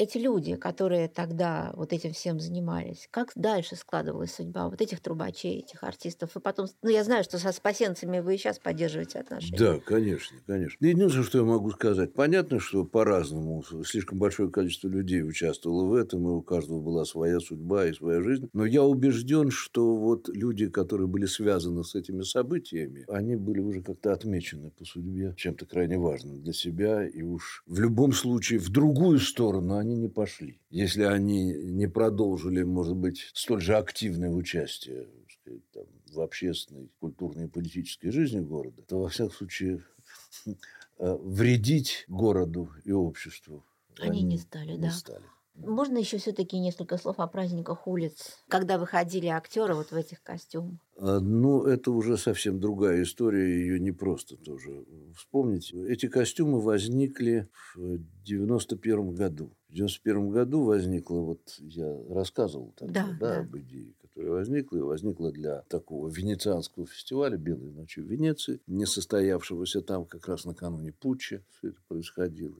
эти 0.00 0.18
люди, 0.18 0.56
которые 0.56 1.08
тогда 1.08 1.72
вот 1.76 1.92
этим 1.92 2.12
всем 2.12 2.40
занимались, 2.40 3.08
как 3.10 3.32
дальше 3.34 3.76
складывалась 3.76 4.34
судьба 4.34 4.68
вот 4.68 4.80
этих 4.80 5.00
трубачей, 5.02 5.60
этих 5.60 5.82
артистов? 5.84 6.36
И 6.36 6.40
потом, 6.40 6.66
ну, 6.82 6.90
я 6.90 7.04
знаю, 7.04 7.24
что 7.24 7.38
со 7.38 7.52
спасенцами 7.52 8.20
вы 8.20 8.34
и 8.34 8.38
сейчас 8.38 8.58
поддерживаете 8.58 9.18
отношения. 9.20 9.58
Да, 9.58 9.78
конечно, 9.80 10.36
конечно. 10.46 10.86
Единственное, 10.86 11.24
что 11.24 11.38
я 11.38 11.44
могу 11.44 11.70
сказать, 11.70 12.12
понятно, 12.12 12.60
что 12.60 12.84
по-разному 12.84 13.62
слишком 13.84 14.18
большое 14.18 14.50
количество 14.50 14.88
людей 14.88 15.22
участвовало 15.22 15.86
в 15.86 15.94
этом, 15.94 16.26
и 16.28 16.30
у 16.30 16.42
каждого 16.42 16.80
была 16.80 17.06
своя 17.06 17.40
судьба 17.40 17.86
и 17.86 17.94
своя 17.94 18.22
жизнь. 18.22 18.50
Но 18.52 18.66
я 18.66 18.84
убежден, 18.84 19.50
что 19.50 19.96
вот 19.96 20.28
люди, 20.28 20.68
которые 20.68 21.08
были 21.08 21.24
связаны 21.24 21.84
с 21.84 21.94
этими 21.94 22.22
событиями, 22.22 23.04
они 23.08 23.34
были 23.36 23.60
уже 23.60 23.82
как-то 23.82 24.12
отмечены 24.12 24.70
по 24.70 24.84
судьбе 24.84 25.32
чем-то 25.36 25.64
крайне 25.64 25.98
важным 25.98 26.42
для 26.42 26.52
себя, 26.52 27.08
и 27.08 27.22
уж 27.22 27.62
в 27.66 27.80
любом 27.80 28.12
случае 28.12 28.58
в 28.58 28.68
другую 28.68 29.20
сторону 29.20 29.76
они 29.76 29.89
они 29.90 30.02
не 30.02 30.08
пошли. 30.08 30.58
Если 30.70 31.02
они 31.02 31.52
не 31.52 31.88
продолжили, 31.88 32.62
может 32.62 32.96
быть, 32.96 33.30
столь 33.34 33.60
же 33.60 33.76
активное 33.76 34.30
участие 34.30 35.08
сказать, 35.42 35.70
там, 35.72 35.84
в 36.12 36.20
общественной, 36.20 36.90
культурной 37.00 37.46
и 37.46 37.48
политической 37.48 38.10
жизни 38.10 38.40
города, 38.40 38.82
то, 38.82 39.00
во 39.00 39.08
всяком 39.08 39.32
случае, 39.32 39.84
э, 40.46 40.54
вредить 41.22 42.04
городу 42.08 42.70
и 42.84 42.92
обществу 42.92 43.64
они, 43.98 44.20
они 44.20 44.22
не 44.22 44.38
стали, 44.38 44.72
не 44.72 44.78
да. 44.78 44.90
Стали. 44.90 45.24
Можно 45.64 45.98
еще 45.98 46.18
все-таки 46.18 46.58
несколько 46.58 46.96
слов 46.96 47.20
о 47.20 47.26
праздниках 47.26 47.86
улиц, 47.86 48.38
когда 48.48 48.78
выходили 48.78 49.26
актеры 49.26 49.74
вот 49.74 49.90
в 49.90 49.94
этих 49.94 50.22
костюмах? 50.22 50.78
А, 50.96 51.20
ну, 51.20 51.64
это 51.64 51.90
уже 51.92 52.16
совсем 52.16 52.60
другая 52.60 53.02
история, 53.02 53.48
ее 53.48 53.80
не 53.80 53.92
просто 53.92 54.36
тоже 54.36 54.84
вспомнить. 55.16 55.72
Эти 55.72 56.06
костюмы 56.06 56.60
возникли 56.60 57.48
в 57.74 57.98
91 58.24 59.14
году. 59.14 59.50
В 59.68 59.74
91 59.74 60.30
году 60.30 60.64
возникла, 60.64 61.20
вот 61.20 61.40
я 61.58 61.96
рассказывал 62.08 62.72
тогда, 62.76 63.06
да, 63.06 63.16
да, 63.20 63.34
да. 63.34 63.40
об 63.40 63.56
идее, 63.56 63.94
которая 64.02 64.32
возникла, 64.32 64.76
и 64.78 64.82
возникла 64.82 65.30
для 65.30 65.62
такого 65.62 66.08
венецианского 66.08 66.86
фестиваля 66.86 67.36
«Белые 67.36 67.72
ночи 67.72 68.00
в 68.00 68.06
Венеции», 68.06 68.60
не 68.66 68.86
состоявшегося 68.86 69.82
там 69.82 70.04
как 70.06 70.26
раз 70.26 70.44
накануне 70.44 70.92
путча 70.92 71.42
все 71.58 71.68
это 71.68 71.78
происходило 71.88 72.56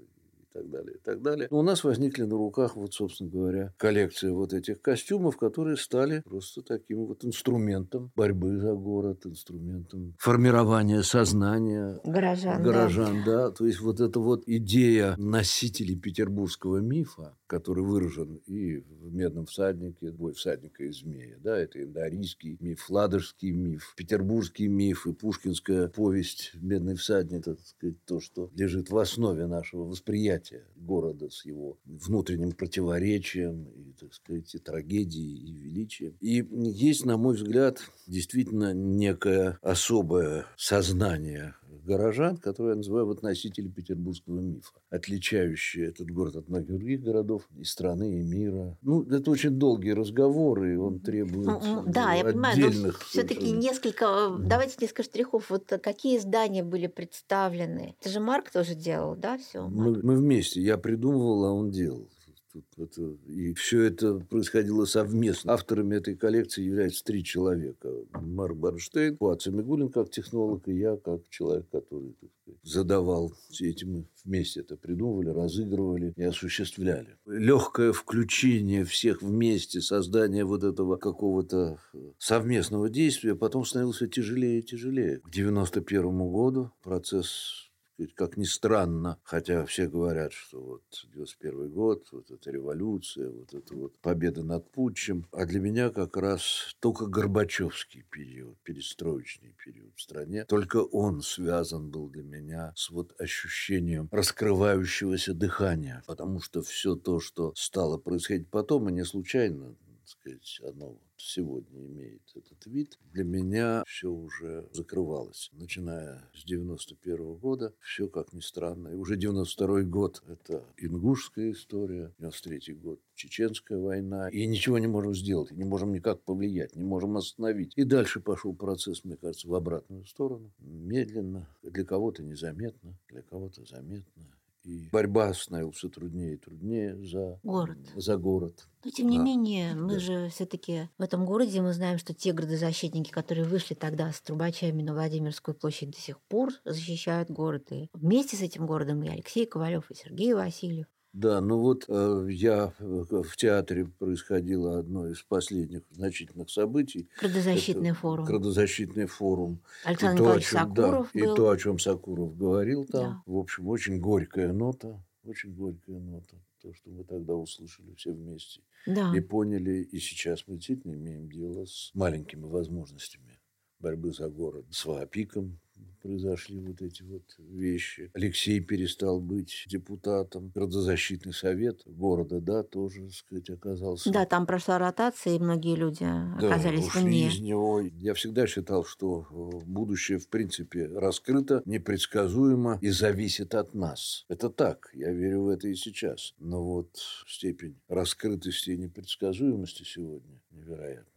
так 0.52 0.70
далее, 0.70 0.96
и 0.96 0.98
так 0.98 1.22
далее. 1.22 1.48
Но 1.50 1.58
у 1.58 1.62
нас 1.62 1.84
возникли 1.84 2.24
на 2.24 2.36
руках, 2.36 2.76
вот, 2.76 2.94
собственно 2.94 3.30
говоря, 3.30 3.74
коллекция 3.76 4.32
вот 4.32 4.52
этих 4.52 4.80
костюмов, 4.82 5.36
которые 5.36 5.76
стали 5.76 6.22
просто 6.24 6.62
таким 6.62 7.06
вот 7.06 7.24
инструментом 7.24 8.10
борьбы 8.16 8.58
за 8.58 8.74
город, 8.74 9.26
инструментом 9.26 10.14
формирования 10.18 11.02
сознания 11.02 12.00
горожан. 12.04 12.62
Горожан, 12.62 13.22
да. 13.24 13.48
да. 13.48 13.50
То 13.50 13.66
есть 13.66 13.80
вот 13.80 14.00
эта 14.00 14.20
вот 14.20 14.44
идея 14.46 15.14
носителей 15.16 15.96
петербургского 15.96 16.78
мифа, 16.78 17.36
который 17.46 17.84
выражен 17.84 18.40
и 18.46 18.78
в 18.78 19.12
«Медном 19.12 19.46
всаднике», 19.46 20.12
«Бой 20.12 20.32
всадника 20.34 20.84
и 20.84 20.90
змея», 20.90 21.36
да, 21.40 21.58
это 21.58 21.82
индорийский 21.82 22.56
миф, 22.60 22.88
ладожский 22.88 23.50
миф, 23.50 23.94
петербургский 23.96 24.68
миф 24.68 25.06
и 25.06 25.12
пушкинская 25.12 25.88
повесть 25.88 26.52
«Медный 26.54 26.94
всадник», 26.94 27.40
это, 27.40 27.56
так 27.56 27.66
сказать, 27.66 28.04
то, 28.04 28.20
что 28.20 28.50
лежит 28.54 28.90
в 28.90 28.98
основе 28.98 29.46
нашего 29.46 29.84
восприятия 29.84 30.39
восприятие 30.40 30.64
города 30.76 31.30
с 31.30 31.44
его 31.44 31.78
внутренним 31.84 32.52
противоречием 32.52 33.64
и, 33.64 33.92
так 33.92 34.14
сказать, 34.14 34.54
и 34.54 34.58
трагедией, 34.58 35.36
и 35.36 35.52
величием. 35.52 36.16
И 36.20 36.44
есть, 36.50 37.04
на 37.04 37.16
мой 37.16 37.34
взгляд, 37.34 37.80
действительно 38.06 38.72
некое 38.72 39.58
особое 39.62 40.46
сознание 40.56 41.54
горожан, 41.84 42.36
которые 42.36 42.72
я 42.72 42.76
называю 42.76 43.06
вот 43.06 43.22
носители 43.22 43.68
петербургского 43.68 44.40
мифа, 44.40 44.72
отличающие 44.90 45.88
этот 45.88 46.10
город 46.10 46.36
от 46.36 46.48
многих 46.48 46.68
других 46.68 47.02
городов 47.02 47.48
и 47.56 47.64
страны, 47.64 48.20
и 48.20 48.22
мира. 48.22 48.76
Ну, 48.82 49.02
это 49.02 49.30
очень 49.30 49.50
долгие 49.50 49.92
разговоры, 49.92 50.74
и 50.74 50.76
он 50.76 51.00
требует 51.00 51.46
ну, 51.46 51.84
Да, 51.86 52.14
я 52.14 52.24
понимаю, 52.24 52.92
все-таки 53.08 53.50
несколько, 53.52 54.36
давайте 54.38 54.76
несколько 54.80 55.02
штрихов. 55.02 55.50
Вот 55.50 55.66
какие 55.82 56.18
здания 56.18 56.62
были 56.62 56.86
представлены? 56.86 57.96
Это 58.00 58.10
же 58.10 58.20
Марк 58.20 58.50
тоже 58.50 58.74
делал, 58.74 59.16
да, 59.16 59.38
все? 59.38 59.66
Мы, 59.68 60.00
мы 60.02 60.16
вместе. 60.16 60.60
Я 60.60 60.78
придумывал, 60.78 61.44
а 61.44 61.52
он 61.52 61.70
делал. 61.70 62.08
Тут 62.52 62.64
это, 62.78 63.16
и 63.28 63.54
все 63.54 63.82
это 63.82 64.18
происходило 64.18 64.84
совместно. 64.84 65.52
Авторами 65.52 65.96
этой 65.96 66.16
коллекции 66.16 66.64
являются 66.64 67.04
три 67.04 67.22
человека. 67.22 67.88
Марк 68.20 68.56
Барнштейн, 68.56 69.16
Пуаца 69.16 69.52
Мигулин 69.52 69.88
как 69.88 70.10
технолог, 70.10 70.66
и 70.66 70.74
я 70.74 70.96
как 70.96 71.28
человек, 71.28 71.66
который 71.70 72.12
так 72.20 72.30
сказать, 72.42 72.58
задавал 72.64 73.32
все 73.50 73.70
эти 73.70 73.84
мы 73.84 74.04
вместе 74.24 74.60
это 74.60 74.76
придумывали, 74.76 75.28
разыгрывали 75.28 76.12
и 76.16 76.22
осуществляли. 76.24 77.18
Легкое 77.26 77.92
включение 77.92 78.84
всех 78.84 79.22
вместе, 79.22 79.80
создание 79.80 80.44
вот 80.44 80.64
этого 80.64 80.96
какого-то 80.96 81.78
совместного 82.18 82.90
действия 82.90 83.36
потом 83.36 83.64
становилось 83.64 84.02
тяжелее 84.10 84.58
и 84.58 84.62
тяжелее. 84.62 85.18
К 85.18 85.30
91 85.30 86.30
году 86.30 86.72
процесс 86.82 87.69
как 88.06 88.36
ни 88.36 88.44
странно, 88.44 89.18
хотя 89.22 89.64
все 89.66 89.88
говорят, 89.88 90.32
что 90.32 90.60
вот 90.60 90.82
91 91.12 91.70
год, 91.70 92.08
вот 92.12 92.30
эта 92.30 92.50
революция, 92.50 93.30
вот 93.30 93.54
эта 93.54 93.74
вот 93.74 93.98
победа 93.98 94.42
над 94.42 94.70
Путчем, 94.70 95.26
а 95.32 95.46
для 95.46 95.60
меня 95.60 95.90
как 95.90 96.16
раз 96.16 96.74
только 96.80 97.06
Горбачевский 97.06 98.04
период, 98.10 98.56
перестроечный 98.62 99.54
период 99.64 99.92
в 99.96 100.00
стране, 100.00 100.44
только 100.44 100.78
он 100.78 101.22
связан 101.22 101.90
был 101.90 102.08
для 102.08 102.22
меня 102.22 102.72
с 102.76 102.90
вот 102.90 103.14
ощущением 103.20 104.08
раскрывающегося 104.10 105.34
дыхания, 105.34 106.02
потому 106.06 106.40
что 106.40 106.62
все 106.62 106.94
то, 106.94 107.20
что 107.20 107.52
стало 107.56 107.98
происходить 107.98 108.48
потом, 108.48 108.88
и 108.88 108.92
не 108.92 109.04
случайно, 109.04 109.74
сказать, 110.10 110.60
оно 110.62 110.98
сегодня 111.16 111.86
имеет 111.86 112.22
этот 112.34 112.66
вид, 112.66 112.98
для 113.12 113.24
меня 113.24 113.82
все 113.86 114.10
уже 114.10 114.68
закрывалось. 114.72 115.50
Начиная 115.52 116.28
с 116.34 116.44
91 116.44 117.36
года, 117.36 117.74
все 117.80 118.08
как 118.08 118.32
ни 118.32 118.40
странно. 118.40 118.88
И 118.88 118.94
уже 118.94 119.16
92 119.16 119.82
год– 119.82 120.22
это 120.26 120.64
ингушская 120.76 121.52
история, 121.52 122.12
93 122.18 122.74
год– 122.74 123.00
Чеченская 123.14 123.78
война. 123.78 124.28
И 124.30 124.46
ничего 124.46 124.78
не 124.78 124.86
можем 124.86 125.14
сделать, 125.14 125.50
не 125.50 125.64
можем 125.64 125.92
никак 125.92 126.22
повлиять, 126.22 126.74
не 126.74 126.84
можем 126.84 127.16
остановить. 127.16 127.74
И 127.76 127.84
дальше 127.84 128.20
пошел 128.20 128.54
процесс, 128.54 129.04
мне 129.04 129.16
кажется, 129.16 129.46
в 129.46 129.54
обратную 129.54 130.06
сторону. 130.06 130.50
Медленно, 130.58 131.46
для 131.62 131.84
кого-то 131.84 132.22
незаметно, 132.22 132.98
для 133.08 133.22
кого-то 133.22 133.64
заметно. 133.64 134.39
И 134.62 134.88
борьба 134.92 135.32
становилась 135.32 135.76
все 135.76 135.88
труднее 135.88 136.34
и 136.34 136.36
труднее 136.36 136.96
за 137.02 137.40
город. 137.42 137.78
За 137.96 138.16
город. 138.16 138.68
Но 138.84 138.90
тем 138.90 139.08
не 139.08 139.18
а, 139.18 139.22
менее, 139.22 139.74
мы 139.74 139.94
да. 139.94 139.98
же 140.00 140.28
все-таки 140.28 140.88
в 140.98 141.02
этом 141.02 141.24
городе 141.24 141.60
мы 141.60 141.72
знаем, 141.72 141.98
что 141.98 142.14
те 142.14 142.32
градозащитники, 142.32 143.10
которые 143.10 143.46
вышли 143.46 143.74
тогда 143.74 144.12
с 144.12 144.20
трубачами 144.20 144.82
на 144.82 144.92
Владимирскую 144.92 145.54
площадь, 145.54 145.90
до 145.90 145.98
сих 145.98 146.20
пор 146.20 146.50
защищают 146.64 147.30
город. 147.30 147.72
И 147.72 147.88
вместе 147.92 148.36
с 148.36 148.42
этим 148.42 148.66
городом 148.66 149.02
и 149.02 149.08
Алексей 149.08 149.46
Ковалев, 149.46 149.90
и 149.90 149.94
Сергей 149.94 150.34
Васильев. 150.34 150.86
Да, 151.12 151.40
ну 151.40 151.58
вот 151.58 151.86
э, 151.88 152.26
я 152.30 152.72
э, 152.78 153.04
в 153.24 153.36
театре 153.36 153.86
происходило 153.98 154.78
одно 154.78 155.08
из 155.08 155.22
последних 155.22 155.82
значительных 155.90 156.50
событий. 156.50 157.08
Градозащитный 157.20 157.92
форум. 157.92 158.26
Градозащитный 158.26 159.06
форум. 159.06 159.60
Александр 159.84 160.14
и 160.14 160.20
Николаевич 160.20 160.46
то, 160.46 160.52
чем, 160.52 160.68
Сакуров 160.68 161.10
да, 161.12 161.20
был. 161.20 161.32
И 161.32 161.36
то, 161.36 161.50
о 161.50 161.56
чем 161.56 161.78
Сакуров 161.78 162.36
говорил 162.36 162.84
там. 162.86 163.02
Да. 163.02 163.22
В 163.26 163.36
общем, 163.36 163.66
очень 163.68 163.98
горькая 163.98 164.52
нота. 164.52 165.04
Очень 165.24 165.52
горькая 165.52 165.98
нота. 165.98 166.36
То, 166.62 166.72
что 166.74 166.90
мы 166.90 167.02
тогда 167.02 167.34
услышали 167.34 167.92
все 167.94 168.12
вместе. 168.12 168.60
Да. 168.86 169.12
И 169.16 169.20
поняли. 169.20 169.82
И 169.82 169.98
сейчас 169.98 170.44
мы 170.46 170.56
действительно 170.56 170.94
имеем 170.94 171.28
дело 171.28 171.64
с 171.64 171.90
маленькими 171.94 172.44
возможностями 172.44 173.40
борьбы 173.80 174.12
за 174.12 174.28
город. 174.28 174.66
С 174.70 174.84
ВАПИКом, 174.84 175.58
произошли 176.00 176.60
вот 176.60 176.82
эти 176.82 177.02
вот 177.02 177.22
вещи. 177.38 178.10
Алексей 178.14 178.60
перестал 178.60 179.20
быть 179.20 179.64
депутатом. 179.66 180.50
Градозащитный 180.54 181.32
совет 181.32 181.82
города, 181.86 182.40
да, 182.40 182.62
тоже, 182.62 183.02
так 183.02 183.14
сказать, 183.14 183.50
оказался. 183.50 184.10
Да, 184.10 184.26
там 184.26 184.46
прошла 184.46 184.78
ротация, 184.78 185.36
и 185.36 185.38
многие 185.38 185.76
люди 185.76 186.04
да, 186.04 186.48
оказались 186.48 186.86
ушли 186.86 187.02
вне. 187.02 187.28
из 187.28 187.40
него. 187.40 187.80
Я 187.80 188.14
всегда 188.14 188.46
считал, 188.46 188.84
что 188.84 189.26
э, 189.30 189.64
будущее, 189.66 190.18
в 190.18 190.28
принципе, 190.28 190.86
раскрыто, 190.86 191.62
непредсказуемо 191.64 192.78
и 192.80 192.88
зависит 192.90 193.54
от 193.54 193.74
нас. 193.74 194.24
Это 194.28 194.50
так, 194.50 194.90
я 194.94 195.12
верю 195.12 195.44
в 195.44 195.48
это 195.48 195.68
и 195.68 195.74
сейчас. 195.74 196.34
Но 196.38 196.62
вот 196.62 196.88
степень 197.26 197.76
раскрытости 197.88 198.70
и 198.70 198.76
непредсказуемости 198.76 199.84
сегодня 199.84 200.40
невероятна. 200.50 201.09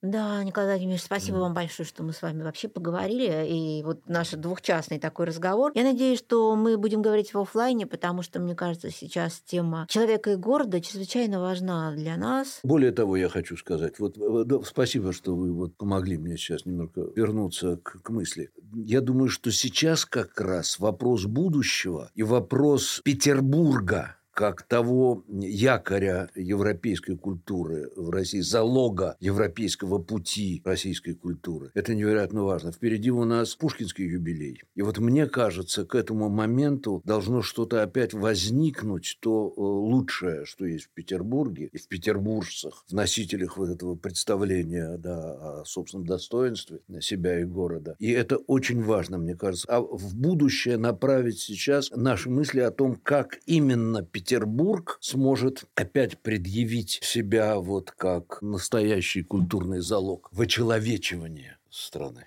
Да, 0.00 0.44
Николай 0.44 0.70
Владимирович, 0.70 1.02
спасибо 1.02 1.38
вам 1.38 1.54
большое, 1.54 1.86
что 1.86 2.04
мы 2.04 2.12
с 2.12 2.22
вами 2.22 2.44
вообще 2.44 2.68
поговорили. 2.68 3.46
И 3.48 3.82
вот 3.82 4.08
наш 4.08 4.30
двухчастный 4.30 5.00
такой 5.00 5.26
разговор. 5.26 5.72
Я 5.74 5.82
надеюсь, 5.82 6.20
что 6.20 6.54
мы 6.54 6.78
будем 6.78 7.02
говорить 7.02 7.34
в 7.34 7.38
офлайне, 7.38 7.84
потому 7.84 8.22
что, 8.22 8.38
мне 8.38 8.54
кажется, 8.54 8.90
сейчас 8.90 9.40
тема 9.40 9.86
человека 9.88 10.30
и 10.30 10.36
города 10.36 10.80
чрезвычайно 10.80 11.40
важна 11.40 11.92
для 11.96 12.16
нас. 12.16 12.60
Более 12.62 12.92
того, 12.92 13.16
я 13.16 13.28
хочу 13.28 13.56
сказать, 13.56 13.98
вот 13.98 14.16
да, 14.46 14.60
спасибо, 14.62 15.12
что 15.12 15.34
вы 15.34 15.52
вот 15.52 15.76
помогли 15.76 16.16
мне 16.16 16.36
сейчас 16.36 16.64
немного 16.64 17.10
вернуться 17.16 17.76
к, 17.78 18.00
к 18.00 18.10
мысли. 18.10 18.50
Я 18.74 19.00
думаю, 19.00 19.28
что 19.28 19.50
сейчас 19.50 20.04
как 20.04 20.40
раз 20.40 20.78
вопрос 20.78 21.24
будущего 21.24 22.12
и 22.14 22.22
вопрос 22.22 23.00
Петербурга 23.02 24.17
как 24.38 24.62
того 24.62 25.24
якоря 25.28 26.30
европейской 26.36 27.16
культуры 27.16 27.90
в 27.96 28.08
России, 28.10 28.38
залога 28.38 29.16
европейского 29.18 29.98
пути 29.98 30.62
российской 30.64 31.14
культуры. 31.14 31.72
Это 31.74 31.92
невероятно 31.92 32.44
важно. 32.44 32.70
Впереди 32.70 33.10
у 33.10 33.24
нас 33.24 33.56
Пушкинский 33.56 34.06
юбилей. 34.06 34.62
И 34.76 34.82
вот 34.82 34.98
мне 34.98 35.26
кажется, 35.26 35.84
к 35.84 35.96
этому 35.96 36.28
моменту 36.28 37.02
должно 37.04 37.42
что-то 37.42 37.82
опять 37.82 38.14
возникнуть, 38.14 39.18
то 39.20 39.48
э, 39.48 39.60
лучшее, 39.60 40.44
что 40.44 40.66
есть 40.66 40.84
в 40.84 40.90
Петербурге 40.90 41.70
и 41.72 41.76
в 41.76 41.88
петербуржцах, 41.88 42.84
в 42.88 42.92
носителях 42.92 43.56
вот 43.56 43.70
этого 43.70 43.96
представления 43.96 44.98
да, 44.98 45.62
о 45.62 45.64
собственном 45.64 46.06
достоинстве 46.06 46.78
себя 47.00 47.40
и 47.40 47.44
города. 47.44 47.96
И 47.98 48.12
это 48.12 48.36
очень 48.36 48.84
важно, 48.84 49.18
мне 49.18 49.34
кажется. 49.34 49.66
А 49.68 49.80
в 49.80 50.14
будущее 50.14 50.76
направить 50.76 51.40
сейчас 51.40 51.90
наши 51.90 52.30
мысли 52.30 52.60
о 52.60 52.70
том, 52.70 52.94
как 52.94 53.40
именно 53.44 54.04
Петербург 54.04 54.27
Петербург 54.28 54.98
сможет 55.00 55.64
опять 55.74 56.18
предъявить 56.18 57.00
себя 57.02 57.56
вот 57.56 57.92
как 57.92 58.42
настоящий 58.42 59.22
культурный 59.22 59.80
залог 59.80 60.28
в 60.32 60.42
очеловечивании 60.42 61.56
страны. 61.70 62.26